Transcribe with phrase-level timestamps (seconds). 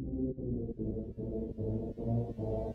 [0.00, 0.36] Thank
[2.38, 2.67] you.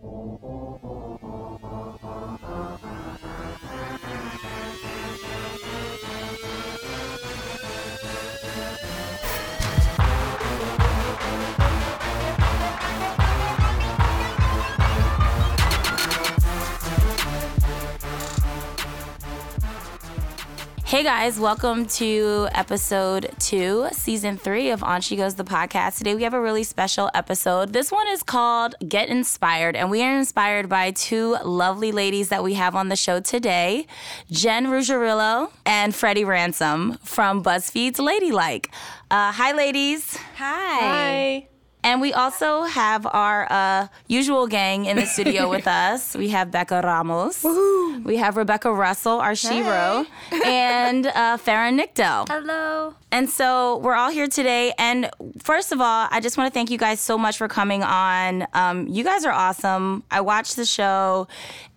[20.94, 25.98] Hey guys, welcome to episode two, season three of On She Goes the podcast.
[25.98, 27.74] Today we have a really special episode.
[27.74, 32.44] This one is called Get Inspired, and we are inspired by two lovely ladies that
[32.44, 33.88] we have on the show today
[34.30, 38.70] Jen Ruggirello and Freddie Ransome from BuzzFeed's Ladylike.
[39.10, 40.16] Uh, hi, ladies.
[40.36, 41.48] Hi.
[41.84, 46.16] And we also have our uh, usual gang in the studio with us.
[46.16, 47.44] We have Becca Ramos.
[47.44, 48.02] Woo-hoo.
[48.04, 50.06] We have Rebecca Russell, our shero,
[50.46, 52.26] and uh, Farah Nickdell.
[52.28, 52.96] Hello.
[53.12, 54.74] And so we're all here today.
[54.80, 55.10] And
[55.44, 58.48] first of all, I just want to thank you guys so much for coming on.
[58.54, 60.04] Um, you guys are awesome.
[60.10, 61.28] I watched the show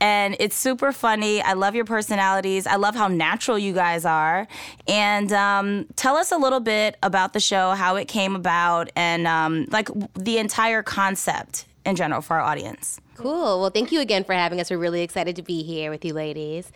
[0.01, 1.43] and it's super funny.
[1.43, 2.67] I love your personalities.
[2.67, 4.49] I love how natural you guys are.
[4.89, 9.27] And um, tell us a little bit about the show, how it came about, and
[9.27, 13.01] um, like the entire concept in general for our audience.
[13.15, 13.61] Cool.
[13.61, 14.71] Well, thank you again for having us.
[14.71, 16.71] We're really excited to be here with you ladies.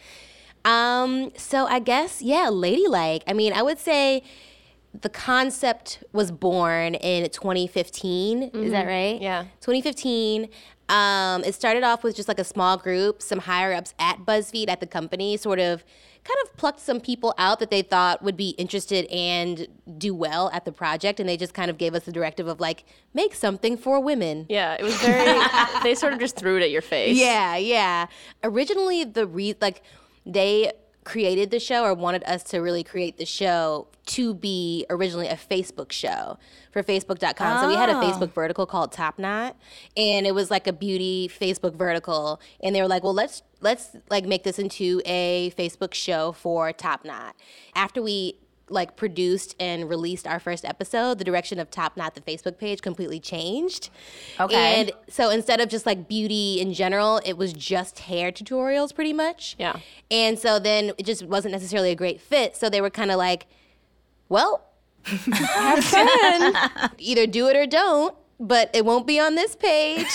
[0.64, 3.22] Um, so I guess, yeah, ladylike.
[3.26, 4.22] I mean, I would say
[4.98, 8.42] the concept was born in 2015.
[8.42, 8.62] Mm-hmm.
[8.62, 8.88] Is that mm-hmm.
[8.88, 9.20] right?
[9.20, 9.42] Yeah.
[9.60, 10.48] 2015.
[10.88, 14.68] Um, it started off with just like a small group, some higher ups at BuzzFeed
[14.68, 15.84] at the company, sort of
[16.24, 19.66] kind of plucked some people out that they thought would be interested and
[19.98, 22.60] do well at the project and they just kind of gave us the directive of
[22.60, 24.46] like make something for women.
[24.48, 25.40] Yeah it was very
[25.82, 27.16] they sort of just threw it at your face.
[27.16, 28.06] Yeah yeah.
[28.44, 29.82] Originally the re like
[30.26, 30.72] they
[31.04, 35.36] created the show or wanted us to really create the show to be originally a
[35.36, 36.38] Facebook show
[36.72, 37.58] for Facebook.com.
[37.58, 37.62] Oh.
[37.62, 38.02] So we had a oh.
[38.02, 39.56] Facebook vertical called Top Knot,
[39.96, 42.40] and it was like a beauty Facebook vertical.
[42.62, 46.72] And they were like, "Well, let's let's like make this into a Facebook show for
[46.72, 47.36] Top Knot."
[47.74, 48.39] After we
[48.70, 52.82] like produced and released our first episode, the direction of Top Knot, the Facebook page,
[52.82, 53.90] completely changed.
[54.38, 54.80] Okay.
[54.80, 59.12] And so instead of just like beauty in general, it was just hair tutorials pretty
[59.12, 59.56] much.
[59.58, 59.78] Yeah.
[60.10, 62.56] And so then it just wasn't necessarily a great fit.
[62.56, 63.46] So they were kind of like,
[64.28, 64.64] well,
[65.04, 66.90] have fun.
[66.98, 70.06] Either do it or don't but it won't be on this page.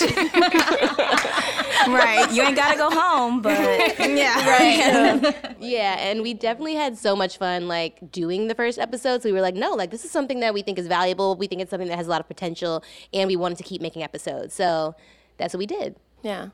[1.86, 2.26] right.
[2.32, 3.56] You ain't got to go home, but
[4.00, 4.34] yeah.
[4.56, 5.56] Right.
[5.60, 9.22] yeah, and we definitely had so much fun like doing the first episode.
[9.22, 11.36] So we were like, no, like this is something that we think is valuable.
[11.36, 12.82] We think it's something that has a lot of potential
[13.12, 14.54] and we wanted to keep making episodes.
[14.54, 14.96] So
[15.36, 15.96] that's what we did.
[16.22, 16.48] Yeah.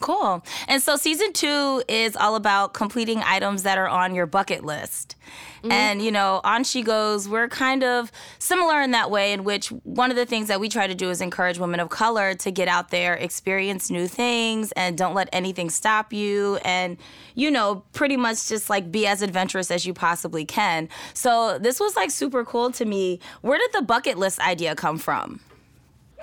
[0.00, 0.44] Cool.
[0.66, 5.14] And so season two is all about completing items that are on your bucket list.
[5.58, 5.70] Mm-hmm.
[5.70, 8.10] And, you know, on She Goes, we're kind of
[8.40, 11.10] similar in that way, in which one of the things that we try to do
[11.10, 15.28] is encourage women of color to get out there, experience new things, and don't let
[15.32, 16.56] anything stop you.
[16.64, 16.96] And,
[17.36, 20.88] you know, pretty much just like be as adventurous as you possibly can.
[21.14, 23.20] So this was like super cool to me.
[23.42, 25.38] Where did the bucket list idea come from?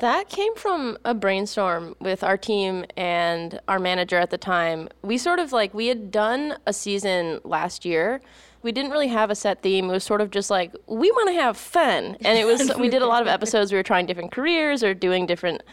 [0.01, 4.89] That came from a brainstorm with our team and our manager at the time.
[5.01, 8.21] We sort of like, we had done a season last year.
[8.61, 9.89] We didn't really have a set theme.
[9.89, 12.17] It was sort of just like, we want to have fun.
[12.21, 13.71] And it was, we did a lot of episodes.
[13.71, 15.63] We were trying different careers or doing different,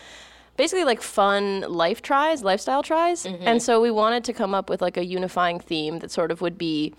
[0.56, 3.24] basically like fun life tries, lifestyle tries.
[3.24, 3.46] Mm-hmm.
[3.46, 6.40] And so we wanted to come up with like a unifying theme that sort of
[6.40, 6.94] would be,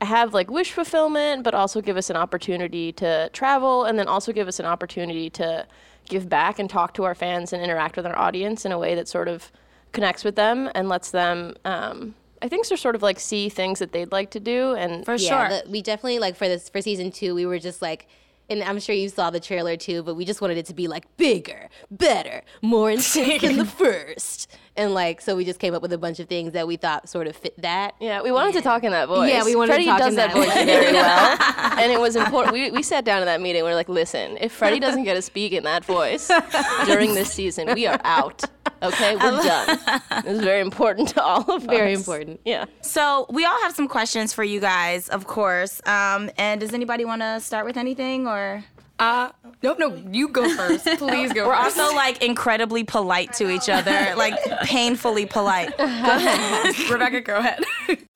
[0.00, 4.32] have like wish fulfillment, but also give us an opportunity to travel and then also
[4.32, 5.66] give us an opportunity to
[6.08, 8.94] give back and talk to our fans and interact with our audience in a way
[8.94, 9.50] that sort of
[9.92, 13.78] connects with them and lets them um, I think so sort of like see things
[13.78, 15.62] that they'd like to do and for yeah, sure.
[15.62, 18.08] the, we definitely like for this for season two we were just like
[18.48, 20.88] and I'm sure you saw the trailer too, but we just wanted it to be
[20.88, 24.50] like bigger, better, more intense than the first.
[24.76, 27.08] And like, so we just came up with a bunch of things that we thought
[27.08, 27.94] sort of fit that.
[28.00, 29.30] Yeah, we wanted to talk in that voice.
[29.30, 31.38] Yeah, we wanted Freddie to talk does in that, that voice very well,
[31.78, 32.54] and it was important.
[32.54, 33.64] We, we sat down in that meeting.
[33.64, 36.30] We are like, listen, if Freddie doesn't get to speak in that voice
[36.86, 38.44] during this season, we are out.
[38.82, 39.78] Okay, we're done.
[40.24, 41.64] It's very important to all of us.
[41.64, 42.40] Very important.
[42.44, 42.66] Yeah.
[42.80, 45.80] So we all have some questions for you guys, of course.
[45.86, 48.64] Um, and does anybody want to start with anything or?
[48.98, 49.30] Uh,
[49.62, 50.84] no, no, you go first.
[50.98, 51.78] Please go We're first.
[51.78, 55.76] also like incredibly polite to each other, like painfully polite.
[55.76, 56.90] Go ahead.
[56.90, 57.64] Rebecca, go ahead.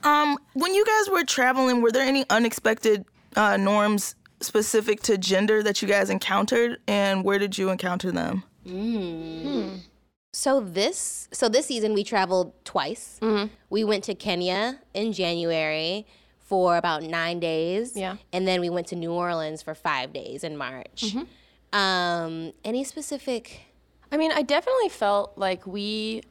[0.04, 3.04] um, when you guys were traveling, were there any unexpected
[3.34, 8.44] uh, norms specific to gender that you guys encountered, and where did you encounter them?
[8.66, 9.42] Mm.
[9.42, 9.76] Hmm.
[10.36, 13.18] So this, so this season we traveled twice.
[13.22, 13.54] Mm-hmm.
[13.70, 16.06] We went to Kenya in January
[16.40, 17.96] for about nine days.
[17.96, 18.16] Yeah.
[18.34, 21.04] And then we went to New Orleans for five days in March.
[21.06, 21.78] Mm-hmm.
[21.78, 23.62] Um, any specific
[24.12, 26.22] I mean, I definitely felt like we.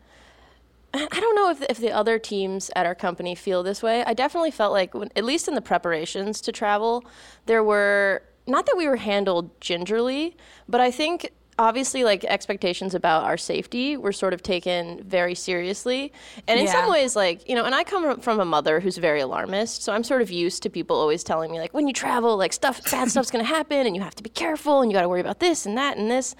[0.94, 4.04] I don't know if, if the other teams at our company feel this way.
[4.06, 7.04] I definitely felt like, when, at least in the preparations to travel,
[7.48, 10.38] there were not that we were handled gingerly,
[10.70, 16.12] but I think obviously like expectations about our safety were sort of taken very seriously
[16.48, 16.72] and in Yeah.
[16.74, 19.94] some ways like you know and i come from a mother who's very alarmist so
[19.94, 22.82] i'm sort of used to people always telling me like when you travel like stuff
[22.92, 25.08] bad stuff's going to happen and you have to be careful and you got to
[25.10, 26.36] worry about this and that and this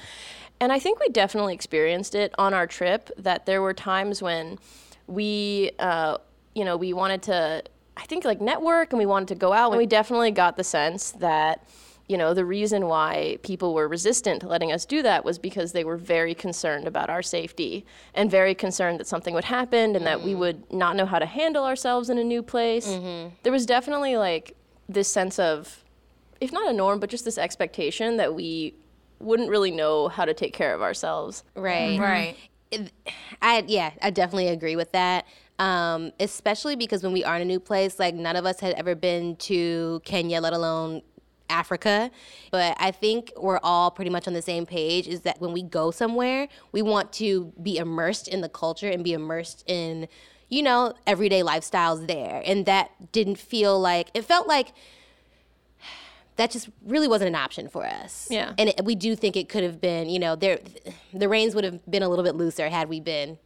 [0.60, 4.60] and i think we definitely experienced it on our trip that there were times when
[5.08, 6.18] we uh,
[6.56, 7.64] you know we wanted to
[7.96, 10.64] i think like network and we wanted to go out and we definitely got the
[10.64, 11.64] sense that
[12.08, 15.72] you know, the reason why people were resistant to letting us do that was because
[15.72, 20.06] they were very concerned about our safety and very concerned that something would happen and
[20.06, 20.38] that we mm.
[20.38, 22.88] would not know how to handle ourselves in a new place.
[22.88, 23.34] Mm-hmm.
[23.42, 24.56] There was definitely like
[24.88, 25.84] this sense of,
[26.40, 28.76] if not a norm, but just this expectation that we
[29.20, 31.44] wouldn't really know how to take care of ourselves.
[31.56, 32.00] Right.
[32.00, 32.02] Mm-hmm.
[32.02, 32.38] Right.
[33.42, 35.26] I yeah, I definitely agree with that.
[35.58, 38.74] Um, especially because when we are in a new place, like none of us had
[38.74, 41.02] ever been to Kenya, let alone
[41.50, 42.12] Africa.
[42.52, 45.64] But I think we're all pretty much on the same page is that when we
[45.64, 50.08] go somewhere, we want to be immersed in the culture and be immersed in,
[50.50, 52.42] you know, everyday lifestyles there.
[52.46, 54.74] And that didn't feel like it felt like
[56.36, 58.28] that just really wasn't an option for us.
[58.30, 58.54] Yeah.
[58.58, 60.60] And it, we do think it could have been, you know, there
[61.14, 63.38] the reins would have been a little bit looser had we been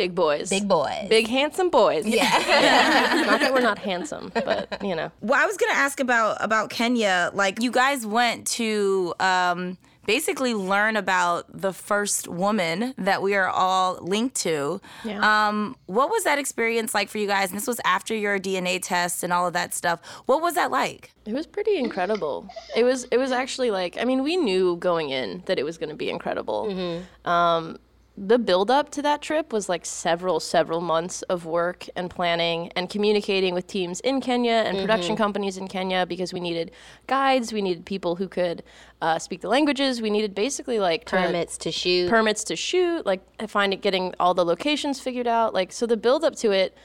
[0.00, 0.48] Big boys.
[0.48, 1.08] big boys.
[1.10, 2.06] Big handsome boys.
[2.06, 2.22] Yeah.
[3.26, 5.12] not that we're not handsome, but you know.
[5.20, 7.30] Well, I was gonna ask about about Kenya.
[7.34, 9.76] Like, you guys went to um,
[10.06, 14.80] basically learn about the first woman that we are all linked to.
[15.04, 15.20] Yeah.
[15.48, 17.50] Um, what was that experience like for you guys?
[17.50, 20.00] And this was after your DNA test and all of that stuff.
[20.24, 21.12] What was that like?
[21.26, 22.48] It was pretty incredible.
[22.74, 25.76] It was it was actually like I mean we knew going in that it was
[25.76, 27.04] going to be incredible.
[27.26, 27.78] Um,
[28.18, 32.70] the build up to that trip was like several several months of work and planning
[32.76, 36.70] and communicating with teams in Kenya and production companies in Kenya because we needed
[37.06, 38.62] guides, we needed people who could
[39.00, 42.10] uh, speak the languages, we needed basically like permits to shoot.
[42.10, 45.54] permits to shoot, like I find it, getting all the locations figured out.
[45.54, 46.76] Like so, the build up to it,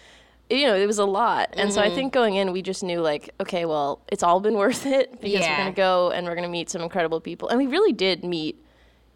[0.49, 1.49] you know, it was a lot.
[1.53, 4.53] And so I think going in, we just knew like, okay, well, it's all been
[4.55, 5.51] worth it because Yeah.
[5.51, 8.61] we're gonna go and we're gonna meet some incredible people, and we really did meet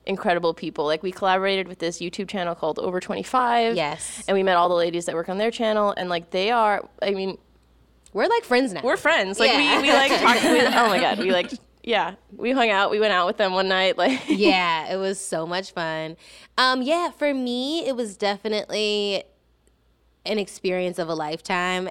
[0.09, 0.85] incredible people.
[0.85, 3.75] Like we collaborated with this YouTube channel called Over Twenty Five.
[3.75, 4.23] Yes.
[4.27, 6.85] and we met all the ladies that work on their channel, and like they are,
[7.01, 7.37] I mean,
[8.11, 8.81] We're like friends now.
[8.83, 9.39] we're friends.
[9.39, 9.77] Like Yeah.
[9.81, 10.43] we, we like talked.
[10.43, 11.51] We, oh my god, we like.
[11.81, 12.91] Yeah, we hung out.
[12.91, 13.97] We went out with them one night.
[13.97, 16.17] Like, yeah, it was so much fun.
[16.57, 19.23] Um, yeah, for me, it was definitely
[20.25, 21.89] an experience of a lifetime.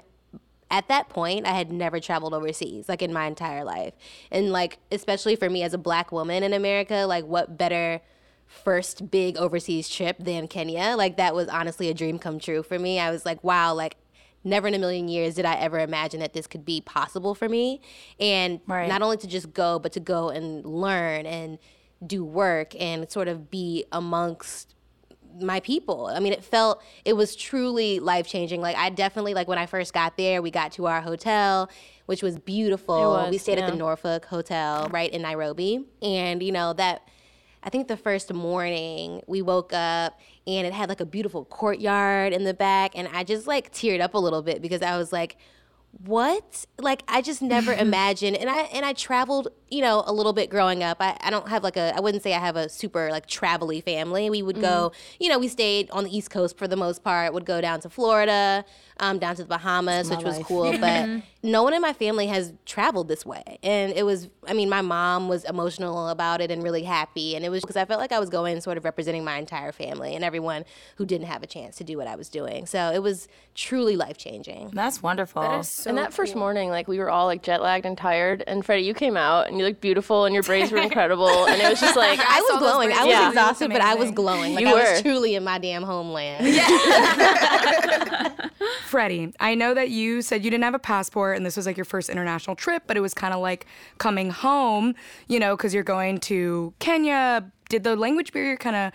[0.71, 3.95] At that point, I had never traveled overseas, like in my entire life.
[4.31, 8.01] And like, especially for me as a black woman in America, like what better
[8.47, 10.95] first big overseas trip than Kenya?
[10.97, 12.99] Like that was honestly a dream come true for me.
[12.99, 13.97] I was like, wow, like
[14.45, 17.49] never in a million years did I ever imagine that this could be possible for
[17.49, 17.81] me.
[18.21, 18.89] And Right.
[18.89, 21.59] not only to just go, but to go and learn and
[22.07, 24.75] do work and sort of be amongst
[25.41, 26.07] my people.
[26.07, 28.61] I mean, it felt it was truly life changing.
[28.61, 31.71] Like I definitely like when I first got there, we got to our hotel,
[32.07, 32.97] which was beautiful.
[32.97, 37.03] It was, we stayed at the Norfolk Hotel right in Nairobi, and you know that.
[37.61, 42.33] I think the first morning we woke up and it had like a beautiful courtyard
[42.33, 45.13] in the back, and I just like teared up a little bit because I was
[45.13, 45.37] like,
[46.05, 46.65] what?
[46.79, 50.49] Like i just never imagined and i and i traveled you know a little bit
[50.49, 50.99] growing up.
[51.01, 53.69] I, I don't have like a i wouldn't say i have a super like travel
[53.81, 54.31] family.
[54.31, 57.33] We would go you know we stayed on the east coast for the most part
[57.33, 58.65] would go down to florida
[59.01, 61.09] um, down to the bahamas which was cool but
[61.43, 63.59] no one in my family has traveled this way.
[63.63, 67.45] And it was i mean my mom was emotional about it and really happy and
[67.45, 70.15] it was because i felt like i was going sort of representing my entire family
[70.15, 70.65] and everyone
[70.97, 72.67] who didn't have a chance to do what i was doing.
[72.67, 75.43] So it was truly life changing That's wonderful.
[75.87, 78.43] And that first morning, like we were all like jet lagged and tired.
[78.47, 81.47] And Freddie, you came out and you looked beautiful and your braids were incredible.
[81.47, 82.93] And it was just like I was glowing.
[82.93, 83.29] I was Yeah.
[83.29, 84.55] exhausted, but I was glowing.
[84.55, 85.03] Like You I was were.
[85.11, 86.47] truly in my damn homeland.
[86.47, 88.33] Yeah.
[88.87, 91.77] Freddie, I know that you said you didn't have a passport and this was like
[91.77, 93.67] your first international trip, but it was kind of like
[93.99, 94.95] coming home,
[95.27, 97.51] you know, because you're going to Kenya.
[97.69, 98.93] Did the language barrier kind of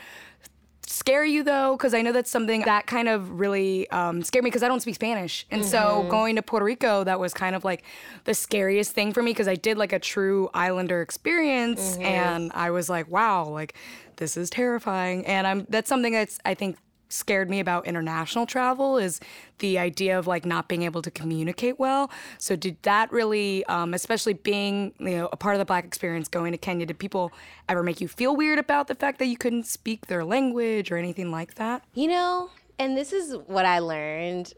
[0.87, 1.75] scare you though?
[1.77, 4.81] Because I know that's something that kind of really um, scared me because I don't
[4.81, 5.45] speak Spanish.
[5.51, 7.83] And so going to Puerto Rico, that was kind of like
[8.25, 12.71] the scariest thing for me because I did like a true islander experience and I
[12.71, 13.75] was like, wow, like
[14.17, 15.25] this is terrifying.
[15.25, 16.77] And I'm that's something that's I think
[17.13, 19.20] scared me about international travel is
[19.60, 22.12] the idea of like not being able to communicate well.
[22.38, 26.27] So did that really, um, especially being you know a part of the Black experience
[26.27, 27.32] going to Kenya, did people
[27.70, 30.98] ever make you feel weird about the fact that you couldn't speak their language or
[30.98, 31.84] anything like that?
[31.93, 34.53] You know, and this is what I learned.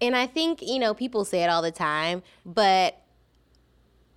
[0.00, 3.02] And I think, you know, people say it all the time, but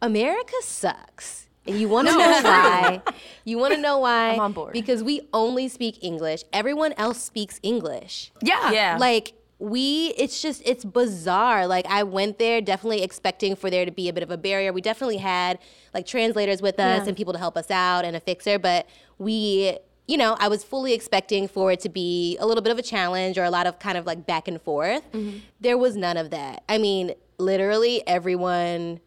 [0.02, 1.48] America sucks.
[1.72, 3.02] And you want to know why?
[3.46, 4.34] You want to know why?
[4.34, 4.74] I'm on board.
[4.74, 6.44] Because we only speak English.
[6.52, 8.32] Everyone else speaks English.
[8.42, 8.72] Yeah.
[8.72, 8.98] Yeah.
[9.00, 11.68] Like we it's just it's bizarre.
[11.68, 14.74] Like I went there definitely expecting for there to be a bit of a barrier.
[14.74, 15.60] We definitely had
[15.94, 18.88] like translators with us and people to help us out and a fixer, but
[19.18, 22.78] we you know, I was fully expecting for it to be a little bit of
[22.78, 25.10] a challenge or a lot of kind of like back and forth.
[25.14, 25.38] Mm-hmm.
[25.62, 26.64] There was none of that.
[26.68, 29.00] I mean, literally everyone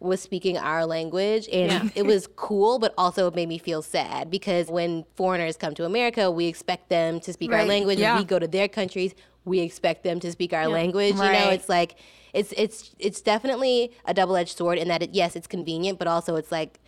[0.00, 4.30] was speaking our language and it was cool but also it made me feel sad
[4.30, 7.98] because when foreigners come to america we expect them to speak our language.
[7.98, 8.18] Yeah.
[8.18, 9.14] we go to their countries
[9.44, 11.14] we expect them to speak our language.
[11.14, 11.96] You know it's like
[12.32, 16.36] it's it's it's definitely a double-edged sword in that it, yes it's convenient but also
[16.36, 16.80] it's like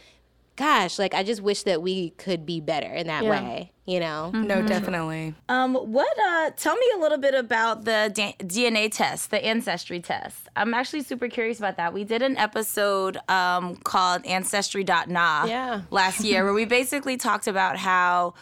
[0.61, 4.31] gosh like i just wish that we could be better in that way you know
[4.33, 5.35] No, definitely.
[5.49, 6.17] Um, what?
[6.29, 10.37] Uh, tell me a little bit about the da- DNA test, the ancestry test.
[10.55, 11.93] I'm actually super curious about that.
[11.93, 15.83] We did an episode um, called Ancestry.nah Yeah.
[15.91, 18.35] last year, where we basically talked about how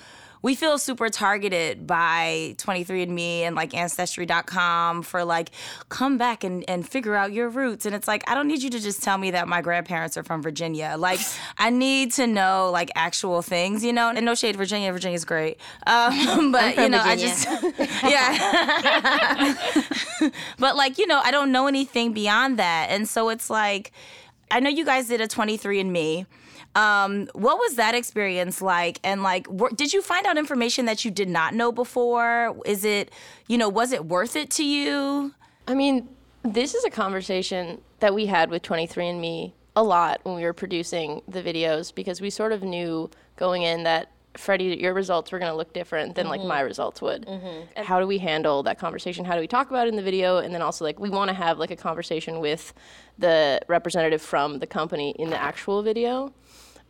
[0.43, 5.51] we feel super targeted by 23andMe and like Ancestry.com for like
[5.89, 7.87] come back and, and figure out your roots.
[7.87, 10.23] And it's like I don't need you to just tell me that my grandparents are
[10.23, 10.97] from Virginia.
[10.99, 11.21] Like
[11.59, 14.11] I need to know like actual things, you know.
[14.11, 14.93] And no shade, Virginia.
[14.93, 15.59] Virginia's great.
[15.87, 17.35] Um, but you know, I Virginia.
[17.35, 19.55] just yeah.
[20.59, 23.93] but like you know, I don't know anything beyond that, and so it's like
[24.51, 26.27] I know you guys did a 23andMe.
[26.79, 29.01] Um, what was that experience like?
[29.03, 32.57] And like, were, did you find out information that you did not know before?
[32.65, 33.11] Is it,
[33.49, 35.35] you know, was it worth it to you?
[35.67, 36.09] I mean,
[36.45, 41.21] this is a conversation that we had with 23andMe a lot when we were producing
[41.27, 45.51] the videos because we sort of knew going in that Freddie, your results were going
[45.51, 47.27] to look different than like my results would.
[47.75, 49.25] And how do we handle that conversation?
[49.25, 50.39] How do we talk about it in the video?
[50.39, 52.73] And then also like we want to have like a conversation with
[53.19, 56.33] the representative from the company in the actual video.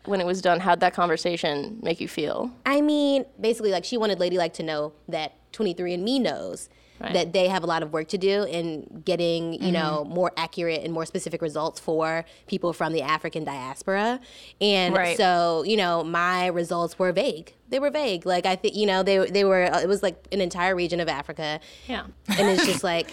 [0.08, 2.50] When it was done, how'd that conversation make you feel?
[2.64, 6.68] I mean, basically, like she wanted Ladylike to know that 23andMe knows
[7.00, 9.72] that they have a lot of work to do in getting, you mm-hmm.
[9.72, 14.20] know, more accurate and more specific results for people from the African diaspora.
[14.60, 15.16] And Right.
[15.16, 17.54] so, you know, my results were vague.
[17.68, 18.26] They were vague.
[18.26, 19.72] Like I think, you know, they they were.
[19.72, 21.60] Uh, it was like an entire region of Africa.
[21.86, 22.06] Yeah.
[22.28, 23.12] and it's just like,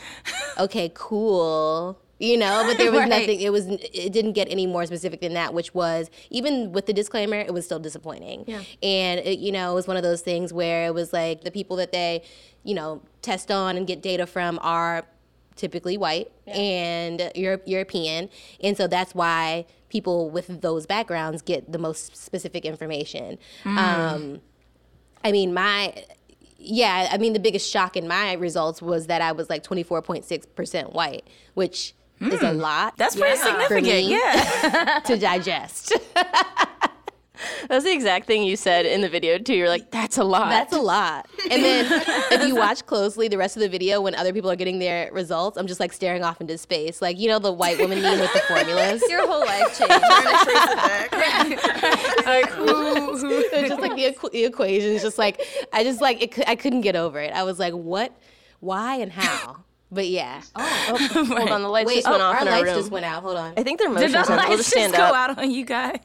[0.58, 2.00] okay, cool.
[2.18, 3.10] You know, but there was Right.
[3.10, 3.42] nothing.
[3.42, 3.68] It was.
[3.68, 7.54] It didn't get any more specific than that, which was even with the disclaimer, it
[7.54, 8.46] was still disappointing.
[8.48, 8.62] Yeah.
[8.82, 11.52] And it, you know, it was one of those things where it was like the
[11.52, 12.24] people that they,
[12.64, 15.04] you know, test on and get data from are
[15.58, 18.30] typically white and Europe, European,
[18.62, 23.38] and so that's why people with those backgrounds get the most specific information.
[23.66, 24.42] Um,
[25.24, 25.94] I mean, my
[26.58, 30.94] yeah, I mean the biggest shock in my results was that I was like 24.6%
[30.94, 32.60] white, which is a hmm.
[32.60, 32.98] lot.
[32.98, 33.86] That's pretty for significant.
[33.86, 35.00] me Yeah.
[35.06, 35.94] to digest.
[37.68, 39.56] That's the exact thing you said in the video too.
[39.56, 40.50] You're like, that's a lot.
[40.50, 41.28] That's a lot.
[41.50, 41.86] And then
[42.32, 45.12] if you watch closely the rest of the video when other people are getting their
[45.12, 47.02] results, I'm just like staring off into space.
[47.02, 49.04] Like, you know the white woman meme with the formulas?
[49.10, 49.94] Your whole life changed.
[53.54, 55.42] It's just like the, equ- the equations, just like
[55.74, 57.34] I just like it, cou- I couldn't get over it.
[57.34, 58.18] I was like, what,
[58.60, 59.65] why, and how?
[59.92, 60.42] But yeah.
[60.56, 62.66] Oh, oh Hold on, the lights Wait, just oh, went off our in our lights
[62.66, 62.80] room.
[62.80, 63.24] just went out.
[63.24, 63.54] Hold on.
[63.58, 64.32] I think they're Did motion the sensor.
[64.32, 65.30] We'll lights just just stand go up.
[65.30, 66.00] out on you guys?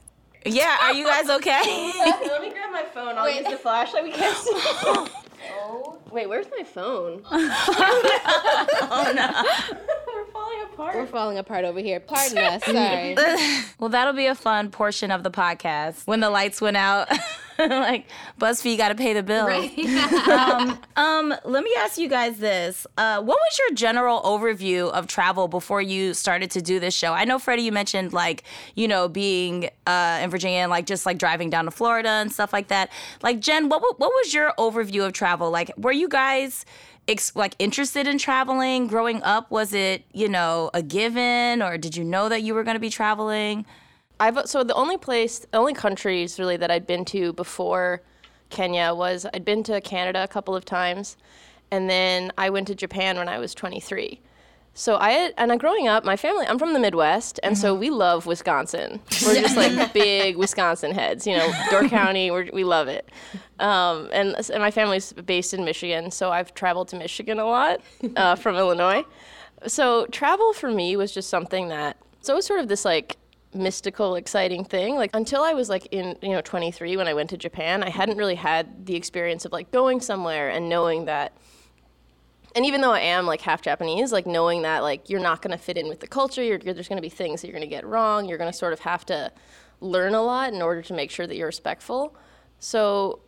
[0.47, 0.77] Yeah.
[0.83, 1.93] Are you guys okay?
[1.99, 3.17] Let me grab my phone.
[3.17, 4.05] I'll use the flashlight.
[4.05, 4.51] We can't see.
[4.55, 5.99] oh.
[6.11, 7.23] Wait, where's my phone?
[7.31, 9.77] oh no.
[10.13, 10.97] We're falling apart.
[10.97, 12.01] We're falling apart over here.
[12.01, 12.65] Pardon us.
[12.65, 13.15] Sorry.
[13.79, 17.09] Well, that'll be a fun portion of the podcast when the lights went out.
[17.69, 18.07] like
[18.40, 19.47] BuzzFeed you got to pay the bill.
[20.31, 25.07] um, um, let me ask you guys this: uh, What was your general overview of
[25.07, 27.12] travel before you started to do this show?
[27.12, 28.45] I know Freddie, you mentioned like
[28.76, 32.33] you know being uh, in Virginia and like just like driving down to Florida and
[32.33, 32.90] stuff like that.
[33.23, 35.50] Like Jen, what what was your overview of travel?
[35.50, 36.64] Like, were you guys
[37.09, 39.50] ex- like interested in traveling growing up?
[39.50, 42.81] Was it you know a given, or did you know that you were going to
[42.81, 43.67] be traveling?
[44.21, 48.03] I've so the only place, the only countries really that I'd been to before
[48.50, 51.17] Kenya was I'd been to Canada a couple of times,
[51.71, 54.21] and then I went to Japan when I was 23.
[54.73, 57.75] So I had, and I, growing up, my family, I'm from the Midwest, and so
[57.75, 59.00] we love Wisconsin.
[59.27, 63.09] We're just like big Wisconsin heads, you know, Door County, we're, we love it.
[63.59, 67.81] Um, and, and my family's based in Michigan, so I've traveled to Michigan a lot
[68.17, 69.05] uh, from Illinois.
[69.67, 73.17] So travel for me was just something that, so it was sort of this like
[73.52, 74.97] mystical, exciting thing.
[74.97, 77.90] Like until I was like in, you know, 23 when I went to Japan, I
[77.90, 81.37] hadn't really had the experience of like going somewhere and knowing that
[82.54, 85.57] and even though I am like half Japanese, like knowing that like you're not going
[85.57, 87.69] to fit in with the culture, you're, there's going to be things that you're going
[87.69, 88.28] to get wrong.
[88.28, 89.30] You're going to sort of have to
[89.80, 92.16] learn a lot in order to make sure that you're respectful.
[92.59, 93.21] So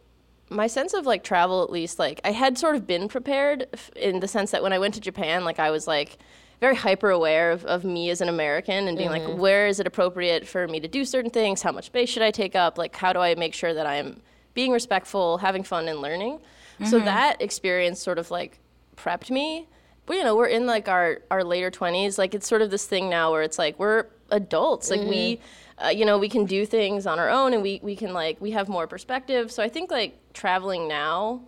[0.51, 4.21] my sense of like travel, at least, like I had sort of been prepared in
[4.21, 6.19] the sense that when I went to Japan, like I was like
[6.63, 9.41] very hyper aware of, of me as an American and being like, mm-hmm.
[9.41, 11.61] where is it appropriate for me to do certain things?
[11.61, 12.79] How much space should I take up?
[12.79, 14.23] Like, how do I make sure that I'm
[14.55, 16.39] being respectful, having fun, and learning?
[16.85, 17.07] So mm-hmm.
[17.07, 18.61] that experience sort of like
[18.97, 19.67] prepped me.
[20.07, 22.17] But you know, we're in like our our later 20s.
[22.17, 24.89] Like it's sort of this thing now where it's like we're adults.
[24.89, 25.87] Like we mm-hmm.
[25.87, 28.41] uh, you know, we can do things on our own and we we can like
[28.41, 29.51] we have more perspective.
[29.51, 31.43] So I think like traveling now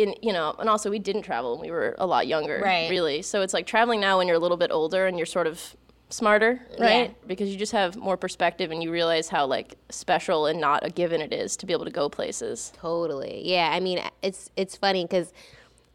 [0.00, 2.88] in you know, and also we didn't travel when we were a lot younger, Right.
[2.90, 3.22] really.
[3.22, 5.76] So it's like traveling now when you're a little bit older and you're sort of
[6.08, 7.10] smarter, right?
[7.10, 7.26] Yeah.
[7.26, 10.90] Because you just have more perspective and you realize how like special and not a
[10.90, 12.72] given it is to be able to go places.
[12.76, 13.42] Totally.
[13.44, 13.70] Yeah.
[13.72, 15.32] I mean, it's it's funny because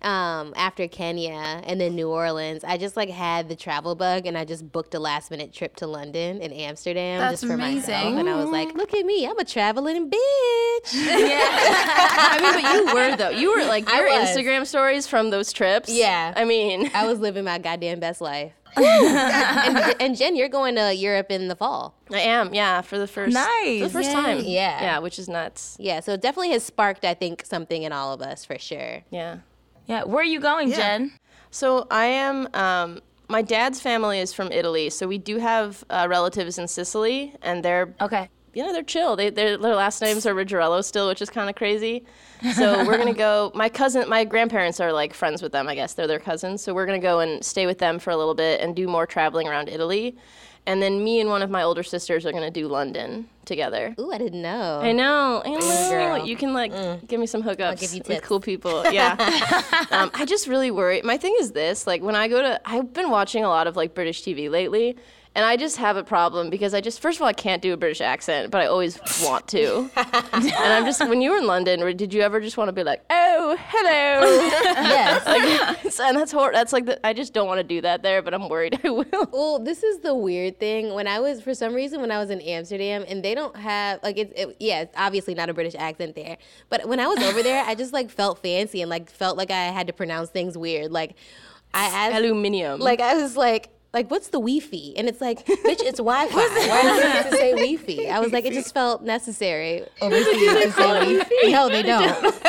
[0.05, 1.31] um, after Kenya
[1.65, 4.93] and then New Orleans, I just like had the travel bug and I just booked
[4.93, 8.13] a last minute trip to London and Amsterdam That's just for myself.
[8.17, 10.15] And I was like, look at me, I'm a traveling bitch.
[11.25, 11.39] Yeah.
[11.49, 13.29] I mean, but you were though.
[13.29, 14.09] You were like I your.
[14.09, 15.89] Instagram stories from those trips.
[15.89, 16.33] Yeah.
[16.35, 18.53] I mean, I was living my goddamn best life.
[18.77, 21.95] and, and Jen, you're going to Europe in the fall.
[22.11, 22.53] I am.
[22.53, 23.91] Yeah, for the first for the Nice.
[23.91, 24.39] first time.
[24.39, 24.81] Yeah.
[24.81, 25.77] Yeah, which is nuts.
[25.79, 29.01] Yeah, so it definitely has sparked, I think, something in all of us for sure.
[29.09, 29.37] Yeah.
[29.85, 30.03] Yeah.
[30.03, 31.11] Where are you going, Jen?
[31.51, 32.47] So I am.
[32.53, 37.33] Um, my dad's family is from Italy, so we do have uh, relatives in Sicily,
[37.41, 38.29] and they're Okay.
[38.53, 39.15] you know they're chill.
[39.15, 42.05] They their their last names are Ruggirello still, which is kind of crazy.
[42.53, 43.51] So we're gonna go.
[43.55, 45.67] My cousin, my grandparents are like friends with them.
[45.67, 46.61] I guess they're their cousins.
[46.61, 49.07] So we're gonna go and stay with them for a little bit and do more
[49.07, 50.15] traveling around Italy.
[50.67, 53.95] And then me and one of my older sisters are gonna do London together.
[53.99, 54.79] Ooh, I didn't know.
[54.81, 55.41] I know.
[55.45, 55.89] I know.
[55.89, 56.25] girl.
[56.25, 56.71] You can like
[57.07, 58.83] give me some hookups with cool people.
[58.91, 59.15] Yeah.
[59.91, 61.01] um, I just really worry.
[61.03, 63.75] My thing is this: like when I go to, I've been watching a lot of
[63.75, 64.95] like British TV lately,
[65.35, 67.73] and I just have a problem because I just, first of all, I can't do
[67.73, 69.89] a British accent, but I always want to.
[69.97, 72.83] and I'm just, when you were in London, did you ever just want to be
[72.83, 74.37] like, oh, hello?
[74.63, 75.99] yes.
[75.99, 78.33] and that's hor- That's like the, I just don't want to do that there, but
[78.33, 79.05] I'm worried I will.
[79.31, 80.93] Well, this is the weird thing.
[80.93, 84.01] When I was, for some reason, when I was in Amsterdam, and they don't have
[84.03, 86.37] like it's it, yeah, it's obviously not a British accent there.
[86.69, 89.51] But when I was over there, I just like felt fancy and like felt like
[89.51, 90.91] I had to pronounce things weird.
[90.91, 91.15] Like
[91.73, 92.79] I asked, Aluminium.
[92.79, 93.69] like I was like.
[93.95, 94.93] Like what's the Wi-Fi?
[94.97, 96.35] And it's like, bitch, it's Wi-Fi.
[96.35, 98.09] Why do you have to say Wi-Fi?
[98.09, 101.51] I was like, it just felt necessary oh, overseas to say Wi-Fi.
[101.51, 102.03] No, they don't.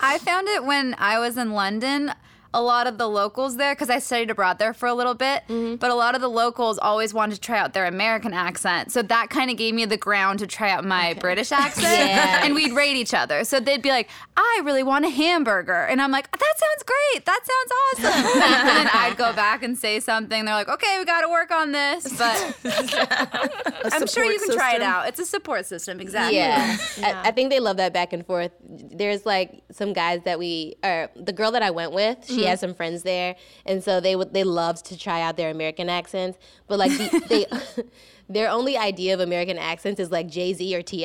[0.00, 2.14] I found it when I was in London.
[2.52, 5.44] A lot of the locals there, because I studied abroad there for a little bit,
[5.48, 5.76] mm-hmm.
[5.76, 8.90] but a lot of the locals always wanted to try out their American accent.
[8.90, 11.84] So that kind of gave me the ground to try out my British accent.
[11.84, 12.44] Yeah.
[12.44, 13.44] And we'd rate each other.
[13.44, 15.84] So they'd be like, I really want a hamburger.
[15.84, 17.24] And I'm like, that sounds great.
[17.24, 18.42] That sounds awesome.
[18.42, 20.44] and then I'd go back and say something.
[20.44, 22.18] They're like, okay, we got to work on this.
[22.18, 22.56] But
[23.92, 25.06] I'm sure you can try it out.
[25.08, 26.38] It's a support system, exactly.
[26.38, 26.76] Yeah.
[26.98, 28.50] I, I think they love that back and forth.
[28.60, 32.50] There's like some guys that we, or the girl that I went with, she Mm-hmm.
[32.50, 35.88] has some friends there, and so they would they loved to try out their American
[35.88, 37.82] accents, but like the, they.
[38.30, 41.04] Their only idea of American accents is like Jay Z or Ti.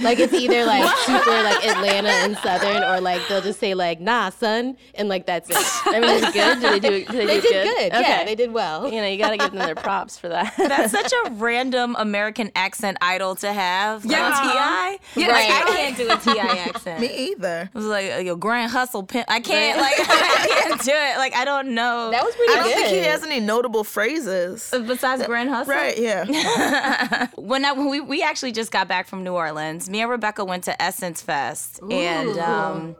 [0.00, 4.00] Like it's either like super like Atlanta and Southern, or like they'll just say like
[4.00, 5.56] Nah, son, and like that's it.
[5.86, 6.60] I mean, is it good?
[6.60, 7.04] Do they do?
[7.04, 7.92] Do they, They do did good.
[7.92, 8.24] Yeah, Okay.
[8.24, 8.90] they did well.
[8.92, 10.54] You know, you got to give them their props for that.
[10.56, 14.04] That's such a random American accent idol to have.
[14.04, 14.28] Yeah.
[14.28, 15.24] Like Ti.
[15.24, 15.32] Uh-huh.
[15.32, 16.64] Like, I can't do a T.I.
[16.68, 17.00] accent.
[17.00, 17.68] Me either.
[17.72, 19.26] It was like your grand hustle pimp.
[19.30, 21.18] I can't like I can't do it.
[21.18, 22.10] Like I don't know.
[22.10, 22.58] That was pretty good.
[22.58, 22.86] I don't good.
[22.88, 24.72] think he has any notable phrases.
[24.86, 25.74] besides grand hustle.
[25.74, 26.24] Right, yeah.
[27.36, 29.88] When I we we actually just got back from New Orleans.
[29.90, 32.96] Me and Rebecca went to Essence Fest, and um,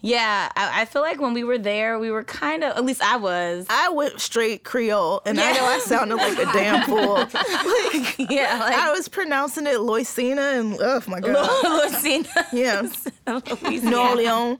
[0.00, 3.02] yeah, I, I feel like when we were there, we were kind of at least
[3.02, 3.66] I was.
[3.68, 7.14] I went straight Creole, and I know I sounded like a damn fool.
[7.14, 11.48] Like, yeah, like I was pronouncing it Loisina, and oh my god,
[11.92, 12.28] Loisina.
[12.52, 12.82] yeah,
[13.82, 14.58] New Orleans.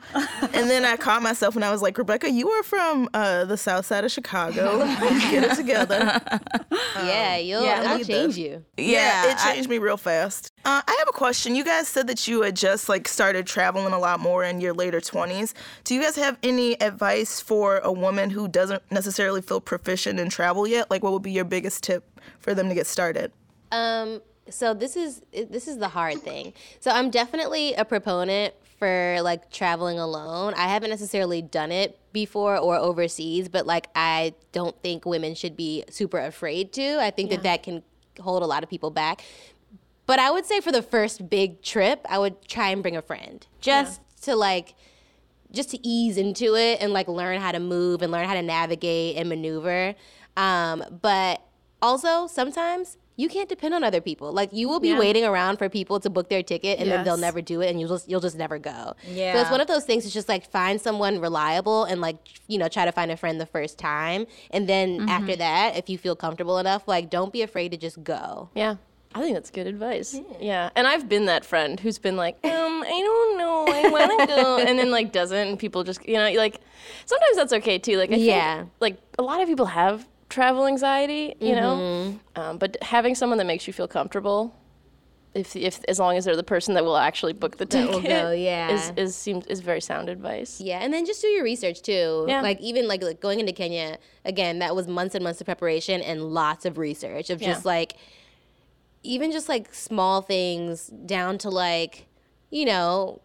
[0.53, 3.57] And then I caught myself, and I was like, Rebecca, you are from uh, the
[3.57, 4.79] South Side of Chicago.
[5.31, 6.21] Get it together.
[6.97, 8.39] yeah, you'll yeah, I'll change this.
[8.39, 8.65] you.
[8.77, 10.53] Yeah, it I- changed me real fast.
[10.65, 11.55] Uh, I have a question.
[11.55, 14.75] You guys said that you had just like started traveling a lot more in your
[14.75, 15.28] later 20s.
[15.29, 15.55] 20s.
[15.85, 20.29] Do you guys have any advice for a woman who doesn't necessarily feel proficient in
[20.31, 20.91] travel yet?
[20.91, 23.33] Like, what would be your biggest tip for them to get started?
[23.73, 26.55] Um, so this is this is the hard thing.
[26.81, 30.55] So I'm definitely a proponent for like traveling alone.
[30.55, 35.57] I haven't necessarily done it before or overseas, but like I don't think women should
[35.57, 37.01] be super afraid to.
[37.01, 37.83] I think that that can
[38.21, 39.23] hold a lot of people back.
[40.07, 43.03] But I would say for the first big trip, I would try and bring a
[43.03, 44.75] friend just to like
[45.53, 48.43] just to ease into it and like learn how to move and learn how to
[48.43, 49.95] navigate and maneuver.
[50.37, 51.43] Um, but
[51.83, 54.33] also sometimes you can't depend on other people.
[54.33, 57.17] Like you will be waiting around for people to book their ticket and then they'll
[57.17, 58.95] never do it and you'll just you'll just never go.
[59.35, 62.59] So it's one of those things it's just like find someone reliable and like you
[62.59, 65.99] know try to find a friend the first time and then after that if you
[65.99, 68.51] feel comfortable enough like don't be afraid to just go.
[68.55, 68.77] Yeah.
[69.15, 70.19] I think that's good advice.
[70.39, 70.71] Yeah.
[70.77, 74.27] And I've been that friend who's been like, um, I don't know, I want to
[74.27, 74.59] go.
[74.67, 75.49] And then, like, doesn't.
[75.49, 76.61] And people just, you know, like,
[77.07, 77.97] sometimes that's okay too.
[77.97, 78.59] Like, I Yeah.
[78.59, 82.19] think, like, a lot of people have travel anxiety, you know?
[82.37, 84.55] Um, but having someone that makes you feel comfortable,
[85.35, 88.05] if, if as long as they're the person that will actually book the That ticket,
[88.11, 88.71] go, yeah.
[88.73, 90.61] is, is, seems, is very sound advice.
[90.61, 92.27] Yeah, and then just do your research too.
[92.29, 92.43] Yeah.
[92.43, 96.03] Like even like, like going into Kenya again, that was months and months of preparation
[96.03, 97.69] and lots of research of just Yeah.
[97.71, 97.95] like
[99.03, 102.07] even just like small things down to like,
[102.51, 103.21] you know,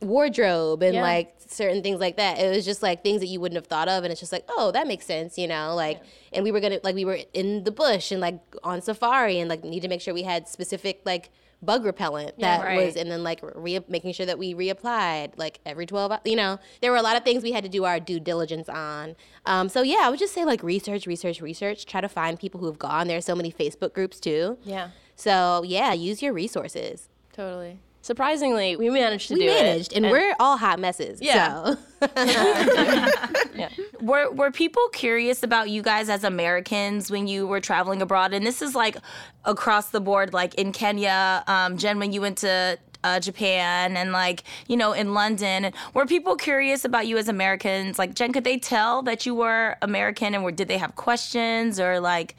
[0.00, 1.02] wardrobe and Yeah.
[1.02, 2.38] like certain things like that.
[2.38, 4.44] It was just like things that you wouldn't have thought of and it's just like,
[4.48, 6.00] oh, that makes sense, you know, like
[6.32, 9.48] and we were gonna like we were in the bush and like on safari and
[9.48, 11.30] like need to make sure we had specific like
[11.66, 12.86] bug repellent that right.
[12.86, 16.36] was and then like re- making sure that we reapplied like every 12 hours you
[16.36, 19.16] know there were a lot of things we had to do our due diligence on
[19.46, 22.60] um, so yeah i would just say like research research research try to find people
[22.60, 24.90] who have gone there are so many facebook groups too Yeah.
[25.16, 27.78] so yeah use your resources Totally.
[28.06, 29.96] Surprisingly, we managed to we do managed it.
[30.04, 31.74] and, we're all hot messes Yeah.
[32.00, 33.68] so
[34.00, 38.32] Were were people curious about you guys as Americans when you were traveling abroad?
[38.32, 38.96] And this is like
[39.44, 44.12] across the board, like in Kenya, um, Jen, when you went to uh, Japan, and
[44.12, 45.72] like you know in London.
[45.92, 47.98] Were people curious about you as Americans?
[47.98, 51.80] Like Jen, could they tell that you were American, and were did they have questions
[51.80, 52.36] or like,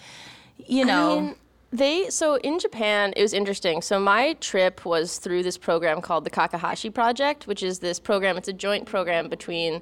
[0.65, 1.19] you know?
[1.19, 1.36] mean,
[1.71, 3.82] they so in Japan it was interesting.
[3.82, 8.38] So my trip was through this program called the Kakehashi Project, which is this program.
[8.38, 9.82] It's a joint program between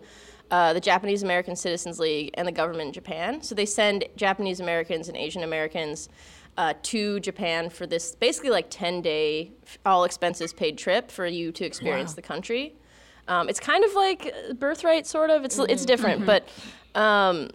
[0.51, 3.41] uh, the Japanese American Citizens League and the government in Japan.
[3.41, 6.09] So they send Japanese Americans and Asian Americans
[6.57, 9.51] uh, to Japan for this basically like ten day
[9.85, 12.75] all expenses paid trip for you to experience the country.
[13.27, 15.45] Um, it's kind of like uh, birthright, sort of.
[15.45, 16.47] It's it's different, but.
[16.95, 17.49] Um,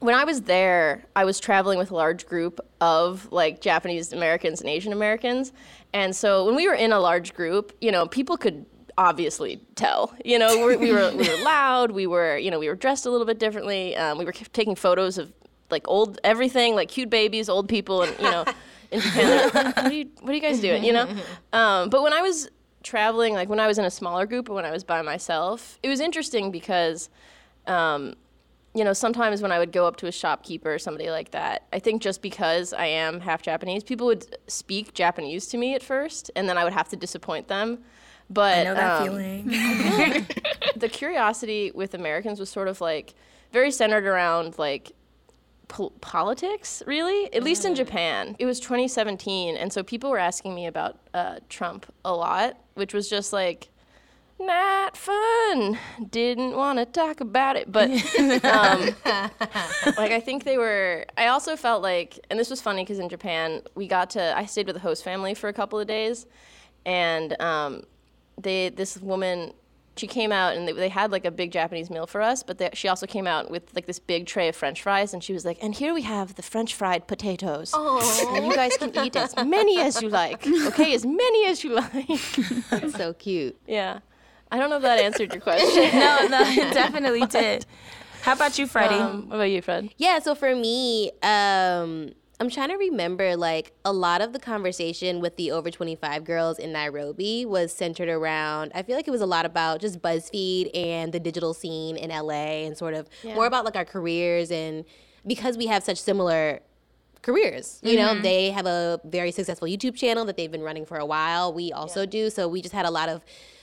[0.00, 4.60] when I was there, I was traveling with a large group of like Japanese Americans
[4.60, 5.52] and Asian Americans.
[5.92, 8.64] And so when we were in a large group, you know, people could
[8.96, 10.14] obviously tell.
[10.24, 11.90] You know, we, we were we were loud.
[11.90, 13.94] We were you know we were dressed a little bit differently.
[13.96, 15.32] Um, we were taking photos of
[15.70, 18.44] like old everything, like cute babies, old people, and you know,
[18.90, 20.82] in Japan, like, what are you what are you guys doing?
[20.82, 21.08] You know.
[21.52, 22.48] Um, but when I was
[22.82, 25.78] traveling, like when I was in a smaller group or when I was by myself,
[25.82, 27.10] it was interesting because.
[27.66, 28.14] Um,
[28.74, 31.66] you know, sometimes when I would go up to a shopkeeper or somebody like that,
[31.72, 35.82] I think just because I am half Japanese, people would speak Japanese to me at
[35.82, 37.80] first, and then I would have to disappoint them.
[38.28, 39.48] But I know that um, feeling.
[40.76, 43.14] the curiosity with Americans was sort of like
[43.52, 44.92] very centered around like
[45.66, 47.32] pol- politics, really.
[47.34, 51.40] At least in Japan, it was 2017, and so people were asking me about uh,
[51.48, 53.69] Trump a lot, which was just like
[54.40, 55.78] not fun.
[56.10, 57.90] Didn't want to talk about it, but
[58.44, 58.94] um,
[59.96, 61.04] like I think they were.
[61.16, 64.36] I also felt like, and this was funny because in Japan we got to.
[64.36, 66.26] I stayed with the host family for a couple of days,
[66.84, 67.82] and um,
[68.40, 69.52] they this woman.
[69.96, 72.56] She came out and they, they had like a big Japanese meal for us, but
[72.56, 75.34] they, she also came out with like this big tray of French fries, and she
[75.34, 79.14] was like, "And here we have the French fried potatoes, and you guys can eat
[79.16, 82.06] as many as you like, okay, as many as you like."
[82.70, 83.98] that's so cute yeah,
[84.50, 85.98] I don't know if that answered your question.
[85.98, 87.66] no, no, it definitely did.
[88.22, 88.96] How about you, Freddie?
[88.96, 89.90] Um, what about you, Fred?
[89.96, 95.20] Yeah, so for me, um, I'm trying to remember like a lot of the conversation
[95.20, 99.20] with the over 25 girls in Nairobi was centered around, I feel like it was
[99.20, 103.46] a lot about just BuzzFeed and the digital scene in LA and sort of more
[103.46, 104.84] about like our careers and
[105.26, 106.60] because we have such similar
[107.22, 107.78] careers.
[107.82, 111.04] You know, they have a very successful YouTube channel that they've been running for a
[111.04, 111.52] while.
[111.52, 112.30] We also do.
[112.30, 113.22] So we just had a lot of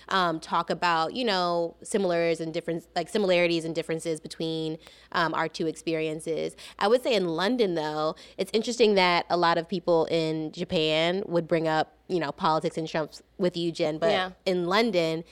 [0.09, 4.77] um, talk about, you know, similars and different, like similarities and differences between
[5.11, 6.55] um, our two experiences.
[6.79, 11.23] I would say in London, though, it's interesting that a lot of people in Japan
[11.27, 13.97] would bring up, you know, politics and Trump with you, Jen.
[13.97, 14.31] But Yeah.
[14.45, 15.23] in London,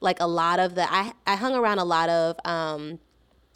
[0.00, 2.98] like a lot of the I I hung around a lot of um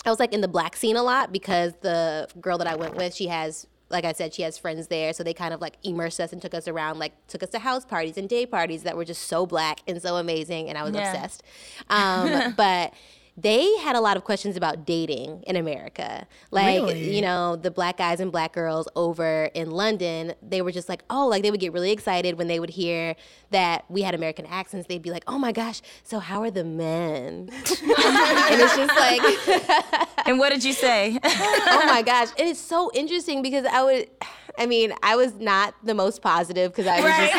[0.05, 2.95] I was like in the black scene a lot because the girl that I went
[2.95, 5.77] with, she has like I said, she has friends there, so they kind of like
[5.83, 8.83] immersed us and took us around, like took us to house parties and day parties
[8.83, 11.01] that were just so black and so amazing, and I was Yeah.
[11.12, 11.42] obsessed.
[11.90, 12.94] Um, but
[13.37, 16.27] they had a lot of questions about dating in America.
[16.53, 17.14] Like, Really?
[17.16, 21.03] you know, the black guys and black girls over in London, they were just like,
[21.11, 23.16] oh, like they would get really excited when they would hear
[23.51, 24.87] that we had American accents.
[24.87, 27.49] They'd be like, oh my gosh, so how are the men?
[27.51, 31.18] and it's just like, And what did you say?
[31.25, 32.29] oh my gosh.
[32.38, 34.09] And it's so interesting because I would,
[34.57, 37.35] I mean, I was not the most positive because I was just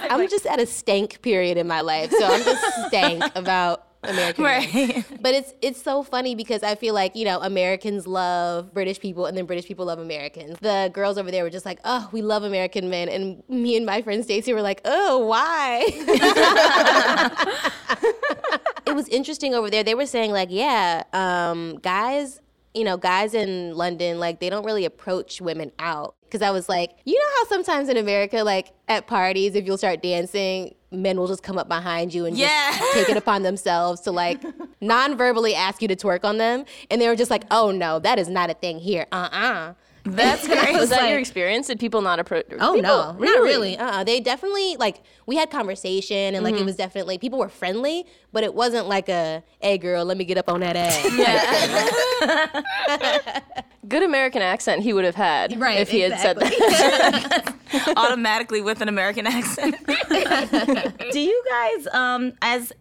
[0.00, 2.10] like, I'm just at a stank period in my life.
[2.12, 5.04] So I'm just stank about American right.
[5.20, 9.26] But it's it's so funny because I feel like you know Americans love British people
[9.26, 10.58] and then British people love Americans.
[10.60, 13.86] The girls over there were just like, oh, we love American men, and me and
[13.86, 15.84] my friend Stacy were like, oh, why?
[18.86, 19.82] it was interesting over there.
[19.82, 22.40] They were saying like, yeah, um, guys,
[22.74, 26.16] you know, guys in London like they don't really approach women out.
[26.24, 29.78] Because I was like, you know how sometimes in America, like at parties, if you'll
[29.78, 32.76] start dancing, men will just come up behind you and Yeah.
[32.78, 34.40] just take it upon themselves to like
[34.80, 38.18] non-verbally ask you to twerk on them, and they were just like, oh no, that
[38.18, 39.06] is not a thing here.
[39.12, 39.74] Uh uh
[40.06, 40.76] That's great.
[40.76, 41.68] Was that your experience?
[41.68, 42.44] Did people not approach?
[42.60, 43.78] Oh people, no, not really.
[43.78, 48.04] Uh, they definitely like we had conversation and like it was definitely people were friendly,
[48.30, 51.02] but it wasn't like a hey girl, let me get up on that ass.
[53.88, 57.54] Good American accent he would have had Right, if he had said that.
[57.96, 59.76] automatically with an American accent.
[61.12, 62.72] Do you guys, um, as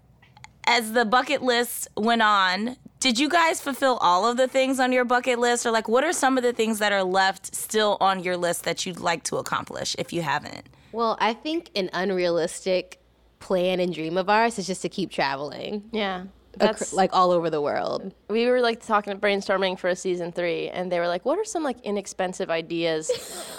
[0.66, 4.92] as the bucket list went on, did you guys fulfill all of the things on
[4.94, 7.98] your bucket list, or like what are some of the things that are left still
[8.00, 10.68] on your list that you'd like to accomplish if you haven't?
[10.94, 13.00] well, I think an unrealistic
[13.39, 16.22] plan and dream of ours is just to keep traveling, yeah.
[16.22, 18.13] ac- That's like all over the world.
[18.30, 21.44] we were like talking brainstorming for a season three and they were like what are
[21.44, 23.12] some like inexpensive ideas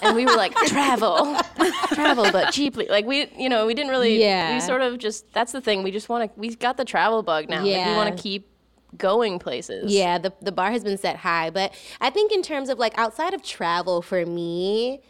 [0.03, 1.37] and we were like travel
[1.93, 4.55] travel but cheaply like we you know we didn't really Yeah.
[4.55, 7.23] we sort of just that's the thing we just want to we got the travel
[7.23, 8.49] bug now like, we want to keep
[8.97, 12.69] going places Yeah, the the bar has been set high, but I think in terms
[12.69, 15.01] of like outside of travel for me,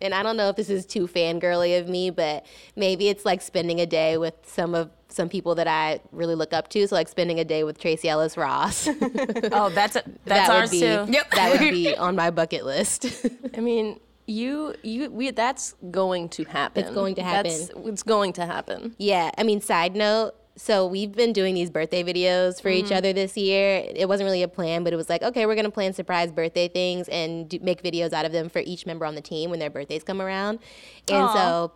[0.00, 2.44] and I don't know if this is too fangirly of me, but
[2.76, 6.52] maybe it's like spending a day with some of some people that I really look
[6.52, 6.86] up to.
[6.88, 8.88] So like spending a day with Tracee Ellis Ross.
[9.52, 11.22] Oh, that's a, that's that ours would be too.
[11.36, 13.06] that would be on my bucket list.
[13.56, 17.50] i mean you you we that's going to happen It's going to happen.
[17.52, 20.32] that's, it's going to happen Yeah, I mean, side note.
[20.56, 22.94] So we've been doing these birthday videos for each mm-hmm.
[22.94, 23.84] other this year.
[23.94, 26.68] It wasn't really a plan, but it was like, okay, we're gonna plan surprise birthday
[26.68, 29.58] things and do, make videos out of them for each member on the team when
[29.58, 30.60] their birthdays come around.
[31.08, 31.72] And so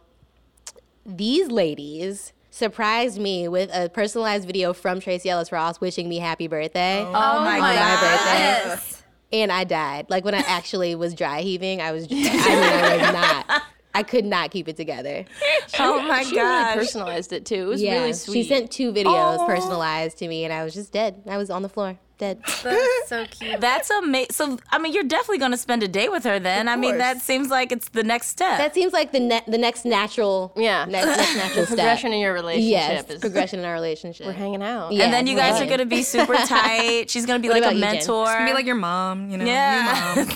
[1.05, 6.47] these ladies surprised me with a personalized video from Tracee Ellis Ross wishing me happy
[6.47, 7.01] birthday.
[7.01, 8.75] Oh my oh my god.
[8.75, 8.97] birthday.
[9.31, 10.07] And I died.
[10.09, 12.05] Like when I actually was dry heaving, I was.
[12.11, 13.62] I mean, I was not.
[13.94, 15.24] I could not keep it together.
[15.81, 18.92] Oh my she really personalized it too it was Yeah, really sweet she sent two
[18.92, 21.22] videos personalized to me, and I was just dead.
[21.29, 22.40] I was on the floor, dead.
[22.62, 23.61] That's so cute.
[23.61, 24.31] That's amazing.
[24.33, 26.68] So, I mean, you're definitely going to spend a day with her then.
[26.68, 28.59] I mean, that seems like it's the next step.
[28.59, 30.53] That seems like the ne- the next natural.
[30.57, 30.85] Yeah.
[30.87, 31.77] Next, next natural step.
[31.77, 34.27] progression in your relationship Yes, is progression in our relationship.
[34.27, 35.05] we're hanging out Yeah.
[35.05, 35.62] and then you guys right.
[35.62, 37.11] are going to be super tight.
[37.11, 37.94] She's going to be like a about you, Jen?
[37.94, 38.46] mentor.
[38.46, 39.44] Be like your mom, you know.
[39.44, 40.27] yeah.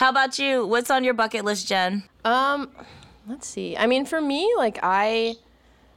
[0.00, 0.14] Your mom.
[0.14, 0.66] How about you?
[0.66, 2.02] What's on your bucket list, Jen?
[2.24, 2.70] Um,
[3.26, 3.76] let's see.
[3.76, 5.36] I mean, for me, like I,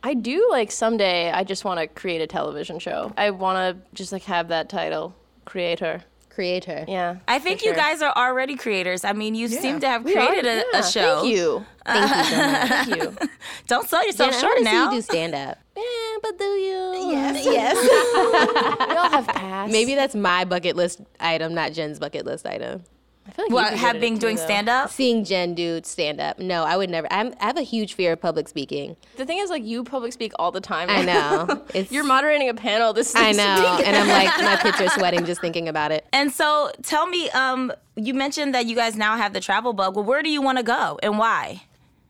[0.03, 1.31] I do like someday.
[1.31, 3.13] I just want to create a television show.
[3.17, 6.03] I want to just like have that title, creator.
[6.29, 6.85] creator.
[6.87, 7.17] Yeah.
[7.27, 7.75] I think you sure.
[7.75, 9.03] guys are already creators.
[9.03, 11.21] I mean, you seem to have We are- created a, yeah, a show.
[11.21, 11.65] Thank you.
[11.85, 12.67] Thank you so much.
[12.69, 13.29] Thank you.
[13.67, 14.91] Don't sell yourself Jen, short wanna see now.
[14.91, 15.57] you do stand up.
[15.77, 15.83] yeah,
[16.21, 17.09] but do you?
[17.11, 18.87] Yes, yes.
[18.89, 19.71] We all have past.
[19.71, 22.83] Maybe that's my bucket list item, not Jen's bucket list item.
[23.25, 24.89] I feel like what, have been doing stand up?
[24.89, 26.39] Seeing Jen do stand up.
[26.39, 27.07] No, I would never.
[27.12, 28.97] I'm, I have a huge fear of public speaking.
[29.15, 30.89] The thing is, like, you public speak all the time.
[30.89, 31.65] I know.
[31.73, 32.93] It's, You're moderating a panel.
[32.93, 36.05] This I know, be- and I'm like, my pits are sweating just thinking about it.
[36.12, 39.95] And so tell me, um, you mentioned that you guys now have the travel bug.
[39.95, 41.63] Well, where do you want to go and why?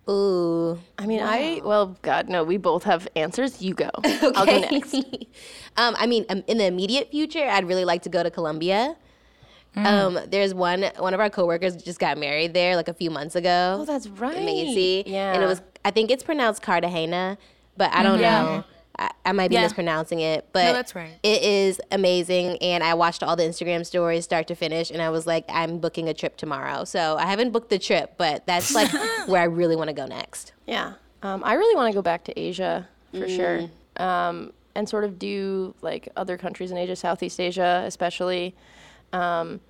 [0.09, 0.79] Ooh.
[0.97, 2.43] I mean, I well, God, no.
[2.43, 3.61] We both have answers.
[3.61, 3.89] You go.
[4.03, 4.95] I'll go next.
[4.95, 8.95] um, I mean, um, in the immediate future, I'd really like to go to Colombia.
[9.75, 13.35] Um, there's one one of our coworkers just got married there like a few months
[13.35, 13.77] ago.
[13.81, 14.43] Oh, that's right.
[14.43, 15.03] Macy.
[15.07, 15.33] Yeah.
[15.33, 17.37] and it was I think it's pronounced Cartagena,
[17.77, 18.63] but I don't know.
[18.99, 19.63] I, I might be Yeah.
[19.63, 21.13] mispronouncing it, but that's right.
[21.23, 25.09] It is amazing, and I watched all the Instagram stories start to finish, and I
[25.09, 26.83] was like, I'm booking a trip tomorrow.
[26.83, 28.91] So I haven't booked the trip, but that's like
[29.27, 30.53] where I really want to go next.
[30.67, 30.93] Yeah.
[31.23, 33.69] Um, I really want to go back to Asia for sure.
[33.97, 38.55] Um, and sort of do like other countries in Asia, Southeast Asia, especially.
[39.13, 39.61] Um,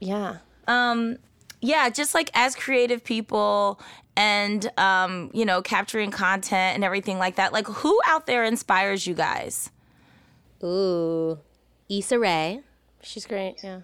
[0.00, 0.38] yeah.
[0.68, 1.16] um
[1.60, 3.80] yeah just like as creative people
[4.16, 9.06] and um you know capturing content and everything like that like who out there inspires
[9.06, 9.70] you guys
[10.62, 11.38] Ooh,
[11.90, 12.60] Issa Rae,
[13.02, 13.56] She's great.
[13.62, 13.80] Yeah.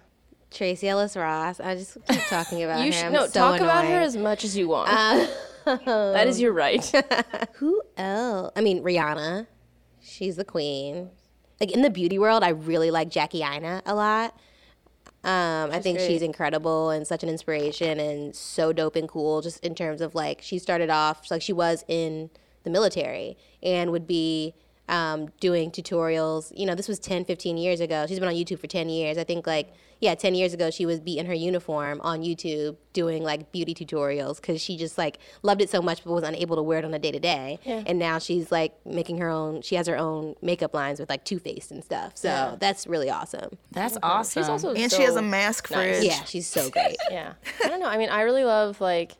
[0.49, 1.59] Tracee Ellis Ross.
[1.59, 2.91] I just keep talking about You her.
[2.91, 4.89] should no so talk about her as much as you want.
[5.65, 6.83] that is your right.
[7.55, 8.51] Who else?
[8.55, 9.45] I mean, Rihanna.
[10.01, 11.11] She's the queen.
[11.59, 14.35] Like in the beauty world, I really like Jackie Aina a lot.
[15.23, 16.07] Um, I think great.
[16.07, 19.41] she's incredible and such an inspiration and so dope and cool.
[19.41, 22.31] Just in terms of like, she started off like she was in
[22.63, 24.55] the military and would be
[24.91, 26.51] um, doing tutorials.
[26.55, 28.05] You know, this was 10, 15 years ago.
[28.07, 29.17] She's been on YouTube for 10 years.
[29.17, 32.75] I think like, yeah, 10 years ago, she was be in her uniform on YouTube
[32.91, 36.57] doing like beauty tutorials because she just like loved it so much but was unable
[36.57, 37.57] to wear it on a day to day.
[37.65, 41.23] And now she's like making her own, she has her own makeup lines with like
[41.23, 42.17] Too Faced and stuff.
[42.17, 43.57] So that's really awesome.
[43.71, 45.99] that's awesome She's also And she has a mask nice.
[45.99, 46.03] fridge.
[46.05, 46.97] Yeah, she's so great.
[47.09, 47.33] Yeah.
[47.63, 47.87] I don't know.
[47.87, 49.13] I mean, I really love like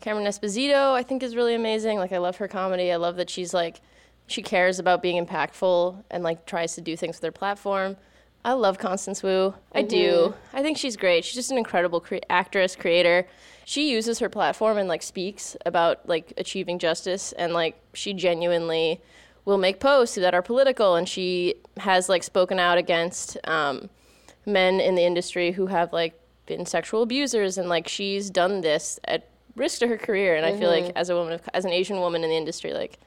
[0.00, 0.92] Cameron Esposito.
[0.92, 1.98] I think is really amazing.
[1.98, 2.92] Like, I love her comedy.
[2.92, 3.80] I love that she's like
[4.28, 7.96] she cares about being impactful and like tries to do things with her platform.
[8.44, 9.54] I love Constance Wu.
[9.74, 10.34] I do.
[10.52, 11.24] I think she's great.
[11.24, 13.26] She's just an incredible cre- actress, creator.
[13.64, 19.00] She uses her platform and like speaks about like achieving justice and like she genuinely
[19.44, 23.88] will make posts that are political and she has like spoken out against um,
[24.44, 29.00] men in the industry who have like been sexual abusers and like she's done this
[29.04, 31.72] at risk to her career and I feel like as a woman of, as an
[31.72, 32.98] Asian woman in the industry like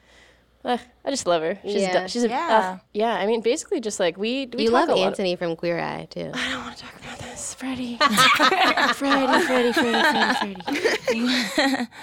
[0.64, 1.58] uh, I just love her.
[1.64, 2.02] She's Yeah.
[2.02, 2.74] do- she's a Yeah.
[2.74, 3.14] uh, yeah.
[3.14, 5.78] I mean, basically, just like we we You talk love a lot Antoni from Queer
[5.80, 6.30] Eye too.
[6.34, 7.96] I don't want to talk about this, Freddie.
[7.98, 11.88] Freddie, Freddie, Freddie, Freddie, Freddie.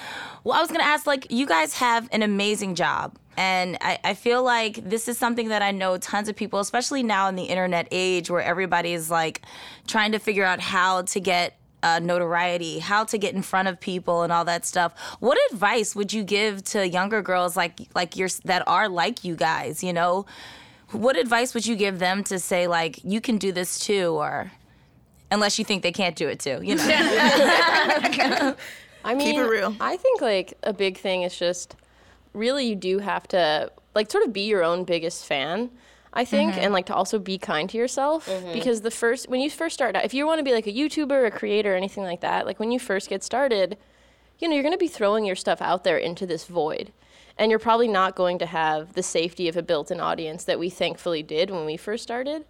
[0.45, 3.17] Well, I was gonna ask, like, you guys have an amazing job.
[3.36, 7.04] And I, I feel like this is something that I know tons of people, especially
[7.04, 9.41] now in the internet age where everybody is like
[9.86, 13.80] trying to figure out how to get uh, notoriety, how to get in front of
[13.80, 14.94] people and all that stuff.
[15.20, 19.36] What advice would you give to younger girls like like yours that are like you
[19.36, 20.26] guys, you know?
[20.92, 24.52] What advice would you give them to say like you can do this too or
[25.32, 26.86] unless you think they can't do it too, you know?
[29.06, 29.76] I mean, keep it real.
[29.80, 31.76] I think like a big thing is just
[32.34, 35.70] really you do have to like sort of be your own biggest fan.
[36.13, 36.62] I think, mm-hmm.
[36.62, 38.54] and like to also be kind to yourself mm-hmm.
[38.54, 40.74] because the first when you first start out, if you want to be like a
[40.74, 43.78] YouTuber, a creator, anything like that, like when you first get started,
[44.39, 46.91] you know, you're going to be throwing your stuff out there into this void.
[47.38, 50.60] And you're probably not going to have the safety of a built in audience that
[50.60, 52.43] we thankfully did when we first started.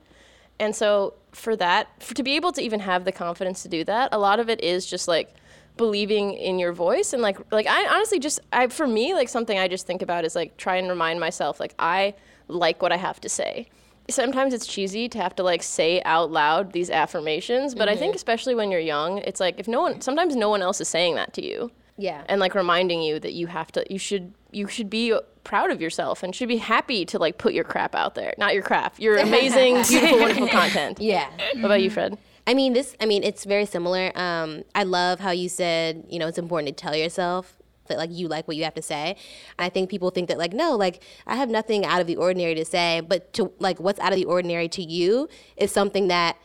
[0.60, 3.84] And so for that, for, to be able to even have the confidence to do
[3.84, 5.36] that, a lot of it is just like
[5.78, 9.58] believing in your voice and like like I honestly just I for me like something
[9.58, 12.16] I just think about is like try and remind myself like I
[12.50, 13.68] like what I have to say.
[14.10, 18.16] Sometimes it's cheesy to have to like say out loud these affirmations, but I think
[18.16, 21.16] especially when you're young, it's like if no one sometimes no one else is saying
[21.16, 22.24] that to you Yeah.
[22.28, 25.80] and like reminding you that you have to you should you should be proud of
[25.80, 29.00] yourself and should be happy to like put your crap out there not your crap
[29.00, 31.30] your amazing beautiful wonderful content Yeah.
[31.54, 32.96] what about you fred I mean, this.
[33.00, 34.12] I mean, it's very similar.
[34.18, 37.56] Um, I love how you said, you know, it's important to tell yourself
[37.90, 39.18] that like you like what you have to say.
[39.58, 42.16] And I think people think that like no, like I have nothing out of the
[42.16, 46.08] ordinary to say, but to like what's out of the ordinary to you is something
[46.08, 46.38] that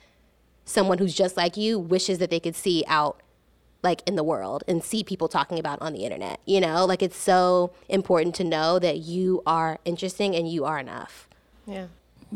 [0.65, 3.21] someone who's just like you wishes that they could see out
[3.83, 6.41] like in the world and see people talking about on the internet.
[6.47, 10.79] You know, like it's so important to know that you are interesting and you are
[10.79, 11.29] enough.
[11.67, 11.87] yeah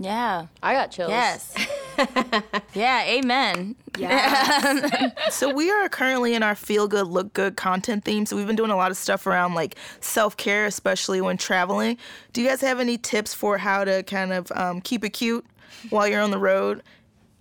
[0.01, 0.47] yeah.
[0.63, 1.55] i got chills Yes.
[2.75, 3.77] yeah, amen.
[5.31, 8.27] So we are currently in our feel good, look good content theme.
[8.27, 11.99] So we've been doing a lot of stuff around like self care, especially when traveling.
[12.33, 15.45] Do you guys have any tips for how to kind of um, keep it cute
[15.91, 16.83] while you're on the road?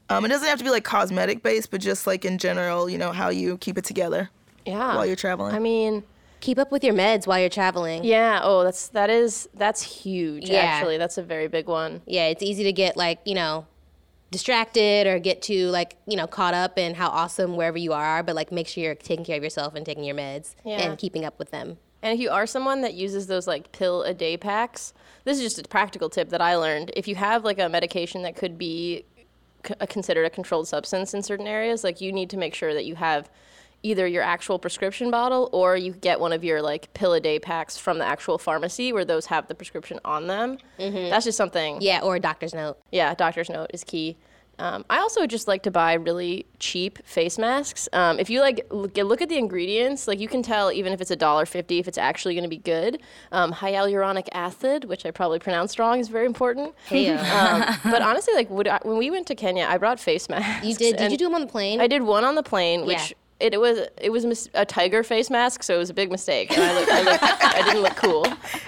[0.09, 2.97] Um, it doesn't have to be like cosmetic based, but just like in general, you
[2.97, 4.29] know, how you keep it together
[4.65, 5.55] yeah while you're traveling.
[5.55, 6.03] i mean
[6.41, 8.03] Keep up with your meds while you're traveling.
[8.03, 10.59] yeah oh that's that is that's huge Yeah.
[10.59, 13.65] actually that's a very big one yeah, it's easy to get like, you know,
[14.31, 18.23] distracted or get too like, you know, caught up in how awesome wherever you are,
[18.23, 20.81] but like make sure you're taking care of yourself and taking your meds Yeah.
[20.81, 21.77] and keeping up with them.
[22.01, 25.43] And if you are someone that uses those like pill a day packs, this is
[25.43, 26.91] just a practical tip that I learned.
[26.95, 29.05] If you have like a medication that could be
[29.65, 32.73] c- uh, considered a controlled substance in certain areas, like you need to make sure
[32.73, 33.29] that you have
[33.83, 37.37] either your actual prescription bottle or you get one of your like pill a day
[37.39, 40.57] packs from the actual pharmacy where those have the prescription on them.
[40.77, 42.77] That's just something Yeah, or a doctor's note.
[42.91, 44.17] yeah, doctor's note is key.
[44.59, 47.87] Um, I also just like to buy really cheap face masks.
[47.93, 51.01] Um, if you like look, look at the ingredients, like you can tell even if
[51.01, 53.01] it's a dollar fifty if it's actually going to be good.
[53.31, 56.73] Um, hyaluronic acid, which I probably pronounced wrong, is very important.
[57.07, 60.65] Um, but honestly, like would I, when we went to Kenya, I brought face masks.
[60.65, 60.97] You did?
[60.97, 61.79] Did you do them on the plane?
[61.79, 62.97] I did one on the plane, which.
[62.97, 63.17] Yeah.
[63.39, 66.51] It, it was it was a tiger face mask, so it was a big mistake,
[66.57, 68.25] and I looked, I, looked, I didn't look cool.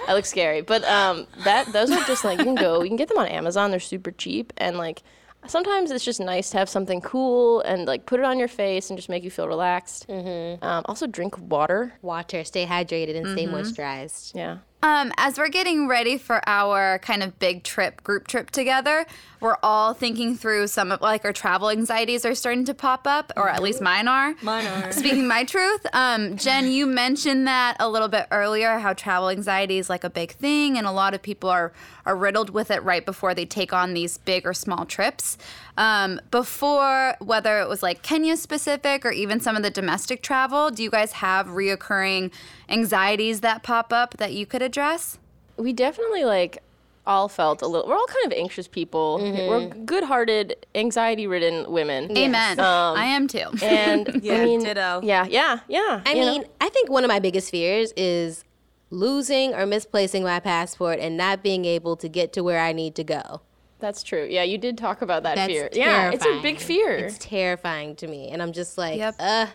[0.08, 2.96] I looked scary, but um, that those are just like you can go, you can
[2.96, 3.72] get them on Amazon.
[3.72, 5.02] They're super cheap, and like
[5.48, 8.90] sometimes it's just nice to have something cool and like put it on your face
[8.90, 10.08] and just make you feel relaxed.
[10.08, 10.64] Mm-hmm.
[10.64, 11.94] Um, also, drink water.
[12.02, 14.36] Water, stay hydrated and stay moisturized.
[14.36, 14.58] Yeah.
[14.82, 19.06] Um, as we're getting ready for our kind of big trip, group trip together,
[19.42, 23.34] we're all thinking through some of like our travel anxieties are starting to pop up,
[23.36, 24.36] or at least mine are.
[24.42, 24.92] Mine are.
[24.94, 29.80] Speaking my truth, um, Jen, you mentioned that a little bit earlier, how travel anxiety
[29.80, 31.74] is like a big thing, and a lot of people are
[32.06, 35.38] are riddled with it right before they take on these big or small trips.
[35.80, 40.72] Um, before, whether it was like Kenya specific or even some of the domestic travel,
[40.72, 42.34] do you guys have reoccurring
[42.68, 45.20] anxieties that pop up that you could address?
[45.56, 46.62] We definitely like
[47.08, 47.88] all felt a little.
[47.88, 49.20] We're all kind of anxious people.
[49.22, 52.16] We're good-hearted, anxiety-ridden women.
[52.18, 52.60] Amen.
[52.60, 53.46] Um, I am too.
[53.64, 55.00] And Yeah, I mean, ditto.
[55.02, 56.02] Yeah, yeah, yeah.
[56.06, 56.32] I you know?
[56.34, 58.44] mean, I think one of my biggest fears is
[58.90, 62.96] losing or misplacing my passport and not being able to get to where I need
[62.96, 63.42] to go.
[63.80, 64.28] That's true.
[64.30, 65.70] Yeah, you did talk about that That's fear.
[65.70, 66.12] terrifying.
[66.12, 66.92] Yeah, it's a big fear.
[66.98, 69.16] It's terrifying to me, and I'm just like, Yep.
[69.20, 69.48] uh,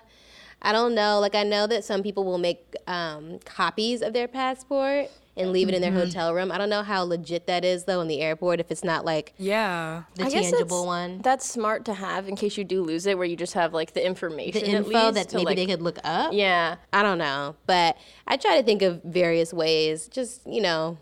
[0.63, 1.21] I don't know.
[1.21, 5.69] Like I know that some people will make um, copies of their passport and leave
[5.69, 5.99] it in their Mm-hmm.
[6.01, 6.51] hotel room.
[6.53, 9.35] I don't know how legit that is though in the airport if it's not like
[9.37, 10.05] Yeah.
[10.15, 11.19] the I tangible that's, one.
[11.23, 13.93] That's smart to have in case you do lose it, where you just have like
[13.95, 14.63] the information.
[14.63, 16.33] the at info least that to, maybe like, they could look up.
[16.33, 17.97] Yeah, I don't know, but
[18.27, 20.07] I try to think of various ways.
[20.09, 20.97] Just you know,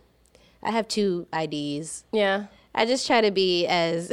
[0.62, 2.04] I have two IDs.
[2.10, 4.10] yeah, I just try to be as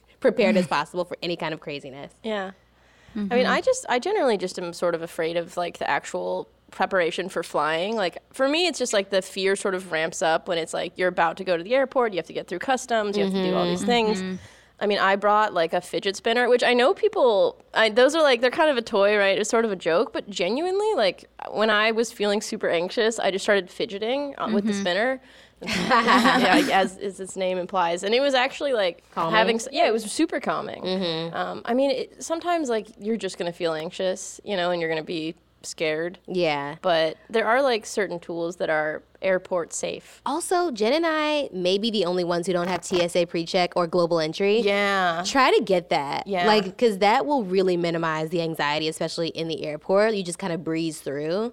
[0.20, 2.12] prepared as possible for any kind of craziness.
[2.22, 2.52] yeah.
[3.12, 3.52] I mean, mm-hmm.
[3.52, 7.42] I just, I generally just am sort of afraid of like the actual preparation for
[7.42, 7.96] flying.
[7.96, 10.96] Like for me, it's just like the fear sort of ramps up when it's like
[10.96, 13.32] you're about to go to the airport, you have to get through customs, you have
[13.32, 13.88] to do all these mm-hmm.
[13.88, 14.22] things.
[14.22, 14.36] Mm-hmm.
[14.82, 18.22] I mean, I brought like a fidget spinner, which I know people, I, those are
[18.22, 19.38] like, they're kind of a toy, right?
[19.38, 23.30] It's sort of a joke, but genuinely, like when I was feeling super anxious, I
[23.30, 25.20] just started fidgeting uh, with the spinner.
[25.66, 29.60] yeah, as, as its name implies, and it was actually like having.
[29.70, 31.32] Yeah, it was super calming.
[31.34, 34.90] Um, I mean, it, sometimes like you're just gonna feel anxious, you know, and you're
[34.90, 36.18] gonna be scared.
[36.26, 36.76] Yeah.
[36.82, 40.22] But there are like certain tools that are airport safe.
[40.24, 43.86] Also, Jen and I may be the only ones who don't have TSA pre-check or
[43.86, 44.60] global entry.
[44.60, 45.22] Yeah.
[45.26, 46.26] Try to get that.
[46.26, 46.46] Yeah.
[46.46, 50.14] Like, because that will really minimize the anxiety, especially in the airport.
[50.14, 51.52] You just kind of breeze through.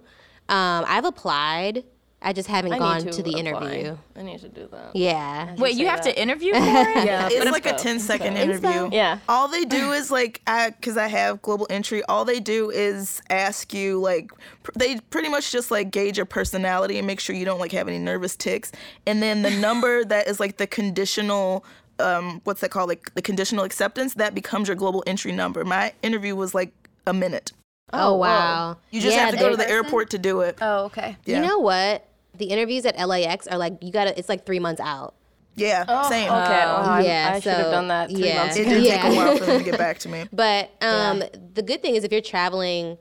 [0.49, 1.83] Um, I've applied.
[2.19, 3.39] I just haven't I gone need to, the apply.
[3.73, 3.97] interview.
[4.15, 4.95] I need to do that.
[4.95, 5.53] Yeah.
[5.57, 6.15] Wait, you have that.
[6.15, 7.05] to interview for it?
[7.05, 7.83] Yeah, It's but like a info.
[7.83, 8.67] 10 second Info.
[8.67, 8.89] interview.
[8.97, 9.19] Yeah.
[9.29, 13.21] All they do is like, I, cause I have global entry, all they do is
[13.29, 14.31] ask you, like,
[14.63, 17.71] pr- they pretty much just like gauge your personality and make sure you don't like
[17.73, 18.71] have any nervous tics.
[19.05, 21.63] And then the number that is like the conditional,
[21.99, 22.89] um, what's that called?
[22.89, 25.63] Like the conditional acceptance, that becomes your global entry number.
[25.63, 26.73] My interview was like
[27.05, 27.53] a minute.
[27.93, 28.19] Oh, whoa.
[28.19, 28.77] wow.
[28.91, 30.57] You just Yeah, have to go to they- the airport to do it.
[30.61, 31.15] Oh, okay.
[31.25, 31.37] Yeah.
[31.41, 32.05] You know what?
[32.35, 35.15] The interviews at LAX are like, you gotta, it's like three months out.
[35.55, 36.25] Yeah, same.
[36.31, 36.31] Okay.
[36.31, 38.37] well, I'm- yeah, I should have done that three yeah.
[38.43, 39.01] months It did Yeah.
[39.01, 40.25] take a while for them to get back to me.
[40.33, 41.23] But um,
[41.55, 42.97] the good thing is if you're traveling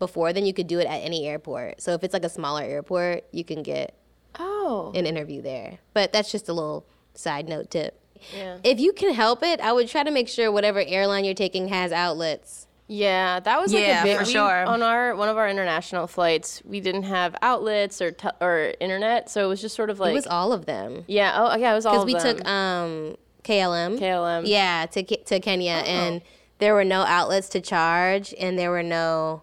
[0.00, 1.80] before, then you could do it at any airport.
[1.80, 3.94] So if it's like a smaller airport, you can get
[4.38, 4.90] Oh.
[4.96, 5.78] an interview there.
[5.94, 8.00] But that's just a little side note tip.
[8.34, 8.58] Yeah.
[8.64, 11.68] If you can help it, I would try to make sure whatever airline you're taking
[11.68, 12.66] has outlets.
[12.88, 14.64] Yeah, that was like Yeah, a bit for we- sure.
[14.66, 16.60] on our one of our international flights.
[16.64, 20.10] We didn't have outlets or te- or internet, so it was just sort of like
[20.10, 21.04] it was all of them.
[21.06, 21.32] yeah.
[21.36, 22.36] Oh, yeah, it was all Because we them.
[22.38, 23.98] took um, KLM.
[23.98, 24.42] KLM.
[24.46, 26.20] Yeah, to to Kenya, and
[26.58, 29.42] there were no outlets to charge, and there were no.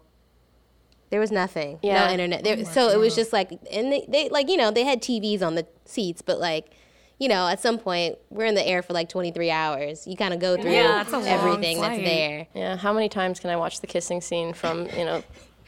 [1.10, 1.80] There was nothing.
[1.82, 2.06] Yeah.
[2.06, 2.44] No internet.
[2.44, 5.42] There, so it was just like, and they, they like you know they had TVs
[5.42, 6.70] on the seats, but like,
[7.20, 10.06] you know, at some point we're in the air for like 23 hours.
[10.06, 12.48] You kind of go through Yeah, that's a everything that's there.
[12.54, 15.22] Yeah, how many times can I watch the kissing scene from you know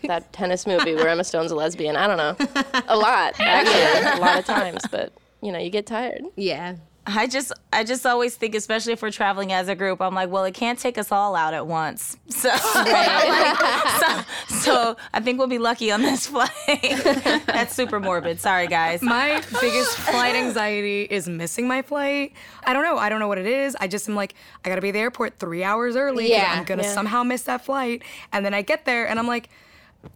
[0.04, 1.94] that tennis movie where Emma Stone's a lesbian?
[1.94, 2.34] I don't know,
[2.88, 4.82] a lot actually, a lot of times.
[4.90, 6.22] But you know, you get tired.
[6.36, 6.76] Yeah.
[7.04, 10.30] I just I just always think, especially if we're traveling as a group, I'm like,
[10.30, 12.16] well, it can't take us all out at once.
[12.32, 13.58] So, like,
[14.00, 16.50] so, so I think we'll be lucky on this flight.
[17.46, 18.40] That's super morbid.
[18.40, 19.02] Sorry, guys.
[19.02, 22.32] My biggest flight anxiety is missing my flight.
[22.64, 22.96] I don't know.
[22.98, 23.76] I don't know what it is.
[23.80, 24.34] I just am like,
[24.64, 26.30] I gotta be at the airport three hours early.
[26.30, 26.52] Yeah.
[26.56, 26.94] I'm gonna Yeah.
[26.94, 28.02] somehow miss that flight.
[28.32, 29.48] And then I get there and I'm like,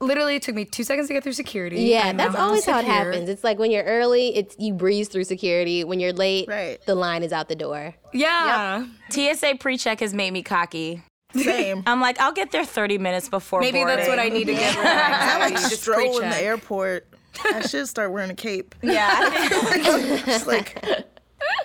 [0.01, 1.83] literally it took me two seconds to get through security.
[1.83, 3.29] Yeah, that's always how it happens.
[3.29, 5.85] It's like when you're early, it's you breeze through security.
[5.85, 6.79] When you're late, Right.
[6.87, 7.95] the line is out the door.
[8.13, 8.87] Yeah.
[9.11, 11.03] TSA pre-check has made me cocky.
[11.35, 11.83] Same.
[11.87, 14.77] I'm like, I'll get there 30 minutes before Maybe that's what I need to get
[14.77, 14.87] rid.
[14.87, 16.35] I like just stroll pre-check.
[16.35, 17.07] the airport.
[17.45, 18.75] I should start wearing a cape.
[18.83, 19.29] Yeah.
[20.25, 20.83] Just like,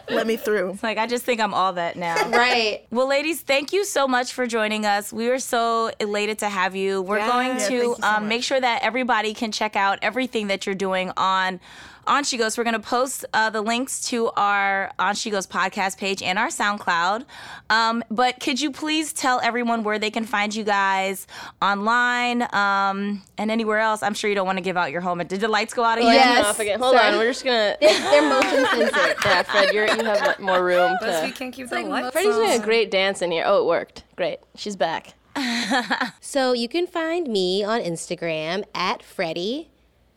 [0.09, 0.77] let me through.
[0.83, 2.15] like, I just think I'm all that now.
[2.31, 2.85] Right.
[2.91, 5.11] Well, ladies, thank you so much for joining us.
[5.13, 7.01] We are so elated to have you.
[7.01, 10.47] We're going Yeah, to you so um, make sure that everybody can check out everything
[10.47, 11.59] that you're doing on
[12.07, 12.57] on She Goes.
[12.57, 16.37] We're going to post uh, the links to our On She Goes podcast page and
[16.39, 17.25] our SoundCloud.
[17.69, 21.27] Um, but could you please tell everyone where they can find you guys
[21.61, 24.03] online um, and anywhere else?
[24.03, 25.19] I'm sure you don't want to give out your home.
[25.19, 26.13] Did the lights go out again?
[26.13, 26.45] Yes.
[26.45, 26.79] Off again.
[26.79, 27.13] Hold Sorry.
[27.13, 27.77] on, we're just gonna.
[27.79, 29.15] They're motion censored.
[29.25, 32.59] yeah, Fred, you're, you have more room Plus, we can't keep the lights Freddie's doing
[32.59, 33.43] a great dance in here.
[33.45, 34.03] Oh, it worked.
[34.15, 34.39] Great.
[34.55, 35.13] She's back.
[36.21, 39.69] So you can find me on Instagram at Freddie,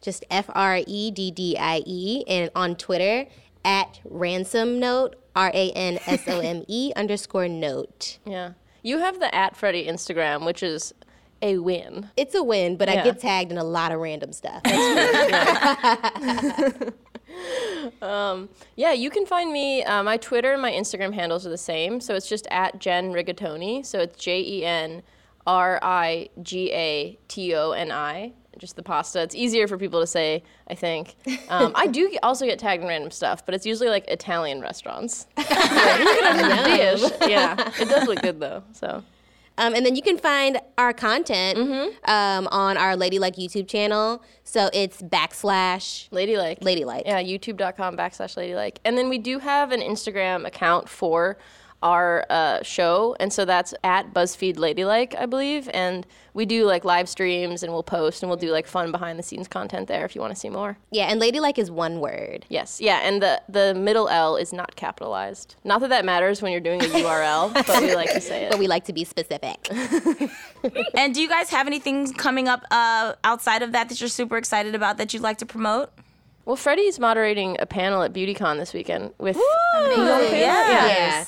[0.05, 3.27] just F R E D D I E, and on Twitter
[3.65, 8.19] at ransome note, R A N S O M E underscore note.
[8.25, 8.53] Yeah.
[8.83, 10.93] You have the at Freddie Instagram, which is
[11.41, 12.11] a win.
[12.17, 14.63] It's a win, but I get tagged in a lot of random stuff.
[18.77, 19.85] Yeah, you can find me.
[19.85, 22.01] Uh, my Twitter and my Instagram handles are the same.
[22.01, 23.85] So it's just at Jen Rigatoni.
[23.85, 25.03] So it's J E N
[25.47, 28.33] R I G A T O N I.
[28.59, 29.23] Just the pasta.
[29.23, 31.17] It's easier for people to say, I think.
[31.49, 35.27] Um, I do also get tagged in random stuff, but it's usually like Italian restaurants.
[35.37, 37.03] Dish.
[37.27, 38.63] Yeah, it does look good though.
[38.73, 39.03] So
[39.57, 41.59] Um, and then you can find our content
[42.05, 44.23] um, on our Ladylike YouTube channel.
[44.43, 46.59] So it's backslash ladylike.
[46.61, 47.05] Ladylike.
[47.07, 48.81] Yeah, youtube.com backslash ladylike.
[48.85, 51.39] And then we do have an Instagram account for
[51.83, 53.15] our uh, show.
[53.21, 55.69] And so that's at BuzzFeed Ladylike, I believe.
[55.75, 59.19] And we do like live streams and we'll post and we'll do like fun behind
[59.19, 60.79] the scenes content there if you want to see more.
[60.91, 62.47] Yeah, and Ladylike is one word.
[62.49, 62.81] Yes.
[62.81, 63.01] Yeah.
[63.03, 65.57] And the, the middle L is not capitalized.
[65.65, 68.51] Not that that matters when you're doing a URL, but we like to say it.
[68.51, 69.69] But we like to be specific.
[70.95, 74.39] And do you guys have anything coming up uh, outside of that that you're super
[74.39, 75.93] excited about that you'd like to promote?
[76.47, 79.37] Well, Freddie's moderating a panel at BeautyCon this weekend with.
[80.33, 80.33] Yes.
[80.33, 81.25] Yeah.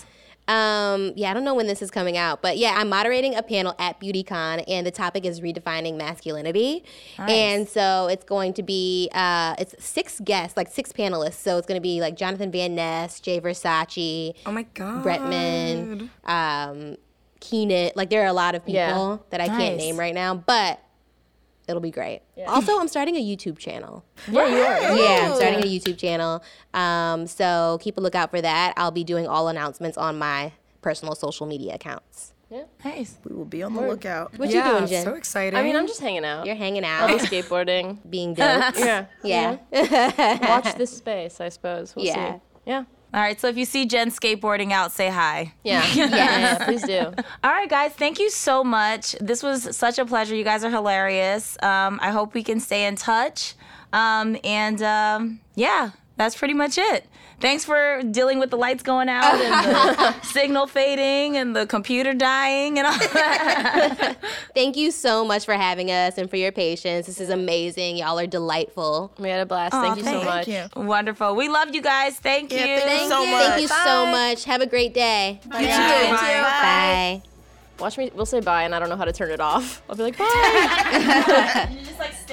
[0.49, 3.43] Um, yeah, I don't know when this is coming out, but yeah, I'm moderating a
[3.43, 6.85] panel at BeautyCon, and the topic is redefining masculinity.
[7.19, 11.35] And so it's going to be uh, it's six guests, like six panelists.
[11.35, 15.05] So it's going to be like Jonathan Van Ness, Jay Versace, Oh my god.
[15.05, 16.97] Bretman, um,
[17.41, 17.91] Keenan.
[17.97, 19.17] Like there are a lot of people Yeah.
[19.31, 19.57] that I Nice.
[19.57, 20.81] can't name right now, but
[21.69, 22.23] it'll be great.
[22.47, 24.05] Also, I'm starting a YouTube channel.
[24.31, 24.97] Yeah, you are.
[24.97, 26.43] Yeah, I'm starting a YouTube channel.
[26.75, 28.75] Um, so keep a lookout for that.
[28.77, 30.53] I'll be doing all announcements on my
[30.83, 32.33] personal social media accounts.
[32.51, 32.65] Yeah.
[32.85, 33.19] Nice.
[33.25, 34.39] We will be on the lookout.
[34.39, 35.05] What yeah, you doing, Jen?
[35.05, 35.59] so exciting.
[35.59, 36.47] I mean, I'm just hanging out.
[36.47, 37.03] You're hanging out.
[37.03, 37.99] I'll be out, skateboarding.
[38.11, 38.75] being dope.
[38.79, 39.07] Yeah.
[39.25, 40.49] yeah.
[40.49, 41.97] Watch this space, I suppose.
[41.97, 42.35] We'll Yeah.
[42.37, 42.41] see.
[42.67, 42.85] Yeah.
[43.17, 45.55] All right, so if you see Jen skateboarding out, say hi.
[45.65, 45.87] Yeah.
[45.95, 46.65] yeah.
[46.67, 46.99] Please do.
[47.43, 49.13] All right, guys, thank you so much.
[49.23, 50.35] This was such a pleasure.
[50.35, 51.57] You guys are hilarious.
[51.63, 53.55] Um, I hope we can stay in touch.
[53.95, 57.07] Um, and um, yeah, that's pretty much it.
[57.39, 62.15] Thanks for dealing with the lights going out and the signal fading and the computer
[62.15, 64.17] dying and all that.
[64.55, 67.07] Thank you so much for having us and for your patience.
[67.07, 67.99] This is amazing.
[67.99, 69.13] Y'all are delightful.
[69.19, 69.75] We had a blast.
[69.75, 70.49] Thank you so much.
[70.49, 70.65] you.
[70.75, 71.37] Wonderful.
[71.37, 72.17] We love you guys.
[72.17, 72.59] Thank you.
[72.59, 73.47] Thank you so much.
[73.47, 74.45] Thank you so much.
[74.45, 75.41] Have a great day.
[75.45, 75.59] You too.
[75.59, 76.41] Bye.
[76.43, 77.23] Bye.
[77.79, 78.11] Watch me.
[78.15, 79.83] We'll say bye, and I don't know how to turn it off.
[79.91, 81.69] I'll be like, bye.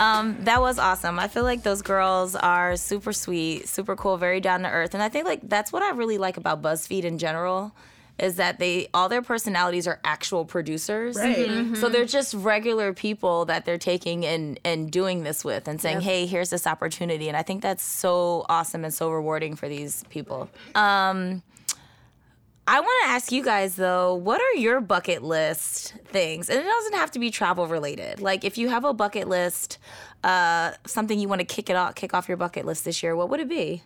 [0.00, 1.18] Um, that was awesome.
[1.18, 5.02] I feel like those girls are super sweet, super cool, very down to earth, and
[5.02, 7.72] I think like that's what I really like about BuzzFeed in general,
[8.18, 11.16] is that they all their personalities are actual producers.
[11.16, 11.76] Right.
[11.76, 16.00] So they're just regular people that they're taking and and doing this with and saying,
[16.00, 20.04] "Hey, here's this opportunity." And I think that's so awesome and so rewarding for these
[20.08, 20.48] people.
[20.74, 21.42] Um
[22.70, 26.48] I want to ask you guys though, what are your bucket list things?
[26.48, 28.20] And it doesn't have to be travel related.
[28.20, 29.78] Like if you have a bucket list,
[30.22, 33.16] uh, something you want to kick it off, kick off your bucket list this year,
[33.16, 33.82] what would it be?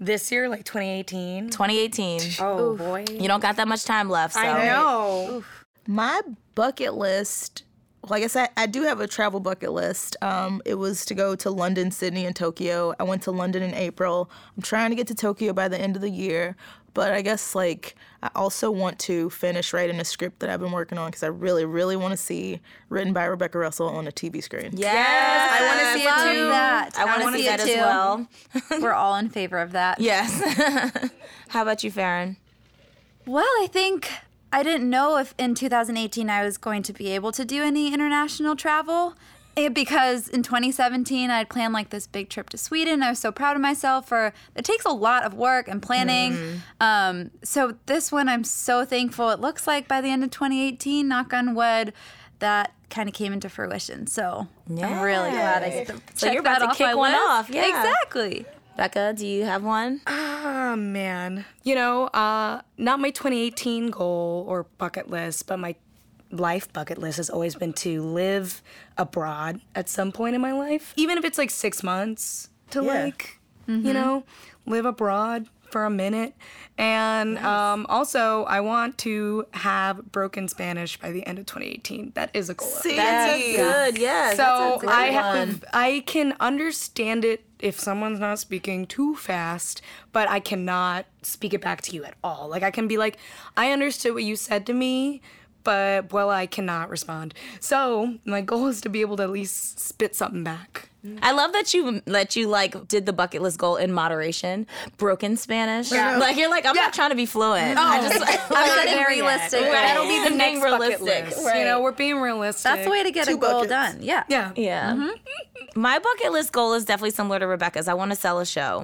[0.00, 1.50] this year, like 2018.
[1.50, 2.20] 2018.
[2.40, 3.04] Oh boy.
[3.08, 4.34] You don't got that much time left.
[4.34, 4.40] So.
[4.40, 5.44] I know.
[5.86, 6.20] My
[6.54, 7.64] bucket list.
[8.02, 10.16] Well, I guess I, I do have a travel bucket list.
[10.20, 12.94] Um, it was to go to London, Sydney, and Tokyo.
[13.00, 14.30] I went to London in April.
[14.56, 16.54] I'm trying to get to Tokyo by the end of the year.
[16.94, 20.72] But I guess like I also want to finish writing a script that I've been
[20.72, 24.12] working on because I really, really want to see written by Rebecca Russell on a
[24.12, 24.70] TV screen.
[24.72, 26.48] Yes, I want to see it too.
[26.48, 26.90] that.
[26.96, 27.74] I want to wanna see it that as too.
[27.76, 28.28] well.
[28.82, 30.00] We're all in favor of that.
[30.00, 31.10] Yes.
[31.48, 32.36] How about you, Farron?
[33.26, 34.08] Well, I think
[34.52, 37.92] I didn't know if in 2018 I was going to be able to do any
[37.92, 39.14] international travel.
[39.56, 43.02] Eh, because in 2017 I had planned like this big trip to Sweden.
[43.02, 46.62] I was so proud of myself for it takes a lot of work and planning.
[46.80, 49.30] Um, so this one I'm so thankful.
[49.30, 51.92] It looks like by the end of 2018, knock on wood,
[52.40, 54.06] that kind of came into fruition.
[54.06, 56.96] So I'm really glad I get to So check you're about that to off kick
[56.96, 57.24] one list.
[57.24, 57.68] off, yeah.
[57.68, 58.46] Exactly.
[58.76, 60.00] Becca, do you have one?
[60.06, 65.76] Oh man, you know, uh, not my 2018 goal or bucket list, but my
[66.34, 68.62] life bucket list has always been to live
[68.98, 73.38] abroad at some point in my life, even if it's like six months to like,
[73.66, 74.24] you know,
[74.66, 76.34] live abroad for a minute.
[76.78, 82.12] And um, also, I want to have broken Spanish by the end of 2018.
[82.14, 82.68] That is a goal.
[82.68, 82.96] of mine.
[82.96, 83.56] That's
[83.92, 84.36] good, yes.
[84.36, 85.48] So that's a good I one.
[85.48, 89.82] have I can understand it if someone's not speaking too fast,
[90.12, 92.48] but I cannot speak it back to you at all.
[92.48, 93.16] Like I can be like,
[93.56, 95.22] I understood what you said to me,
[95.64, 97.34] but well, I cannot respond.
[97.60, 100.90] So my goal is to be able to at least spit something back.
[101.20, 105.36] I love that you that you like did the bucket list goal in moderation, broken
[105.36, 105.90] Spanish.
[105.92, 107.78] Like you're like I'm not trying to be fluent.
[107.78, 109.60] I just I'm getting realistic.
[109.60, 109.70] Right.
[109.72, 111.46] That'll be the Being next bucket realistic, list.
[111.46, 111.58] right.
[111.58, 112.62] You know, we're being realistic.
[112.64, 113.70] That's the way to get a Two goal buckets.
[113.70, 113.98] done.
[114.00, 114.24] Yeah.
[114.28, 114.52] Yeah.
[114.56, 115.10] Yeah.
[115.76, 117.86] My bucket list goal is definitely similar to Rebecca's.
[117.86, 118.80] I want to sell a show.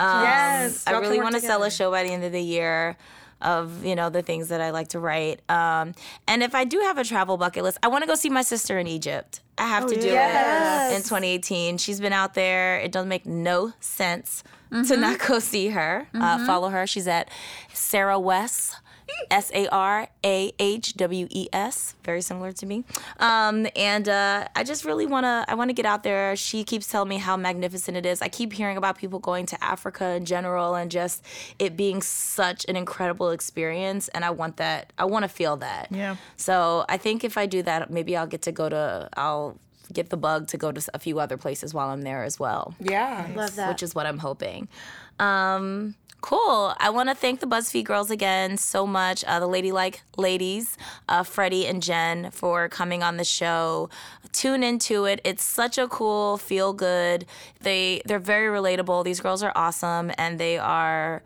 [0.00, 2.96] Um, Yes, I really want to sell a show by the end of the year
[3.42, 5.40] of you know the things that I like to write.
[5.48, 5.92] Um,
[6.26, 8.42] and if I do have a travel bucket list, I want to go see my
[8.42, 9.40] sister in Egypt.
[9.58, 11.76] I have to do it in 2018.
[11.78, 12.78] She's been out there.
[12.78, 16.08] It doesn't make no sense to not go see her.
[16.14, 16.86] Uh, follow her.
[16.86, 17.28] She's at
[17.72, 18.76] Sarah West.
[19.30, 22.84] S A R A H W E S, very similar to me.
[23.18, 26.34] Um, and uh, I just really wanna, I wanna get out there.
[26.36, 28.22] She keeps telling me how magnificent it is.
[28.22, 31.24] I keep hearing about people going to Africa in general and just
[31.58, 34.08] it being such an incredible experience.
[34.08, 35.88] And I want that, I wanna feel that.
[35.90, 36.16] Yeah.
[36.36, 39.56] So I think if I do that, maybe I'll get to go to, I'll
[39.92, 42.74] get the bug to go to a few other places while I'm there as well
[42.78, 43.26] Yeah.
[43.34, 43.68] Love that.
[43.70, 44.68] which is what I'm hoping.
[45.18, 46.74] Um, cool.
[46.78, 49.24] I want to thank the BuzzFeed girls again so much.
[49.24, 50.76] Uh, the Ladylike ladies,
[51.08, 53.88] uh, Freddie and Jen, for coming on the show.
[54.32, 55.20] Tune into it.
[55.24, 57.26] It's such a cool, feel good.
[57.60, 59.04] They they're very relatable.
[59.04, 61.22] These girls are awesome, and they are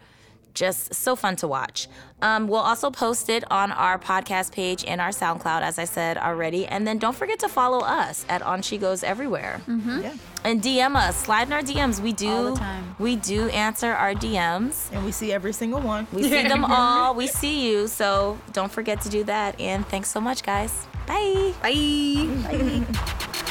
[0.55, 1.89] just so fun to watch.
[2.23, 6.17] Um, we'll also post it on our podcast page and our SoundCloud, as I said
[6.17, 6.67] already.
[6.67, 9.61] And then don't forget to follow us at On She Goes Everywhere.
[9.67, 10.15] Yeah.
[10.45, 12.01] And DM us, slide in our DMs.
[12.01, 12.97] We do All the time.
[12.99, 14.91] we do answer our DMs.
[14.93, 16.07] And we see every single one.
[16.13, 17.15] We see them all.
[17.15, 17.89] We see you.
[17.89, 19.61] So don't forget to do that.
[19.61, 20.87] And thanks so much, guys.
[21.07, 21.53] Bye.
[21.63, 22.29] Bye.
[22.45, 23.45] Bye.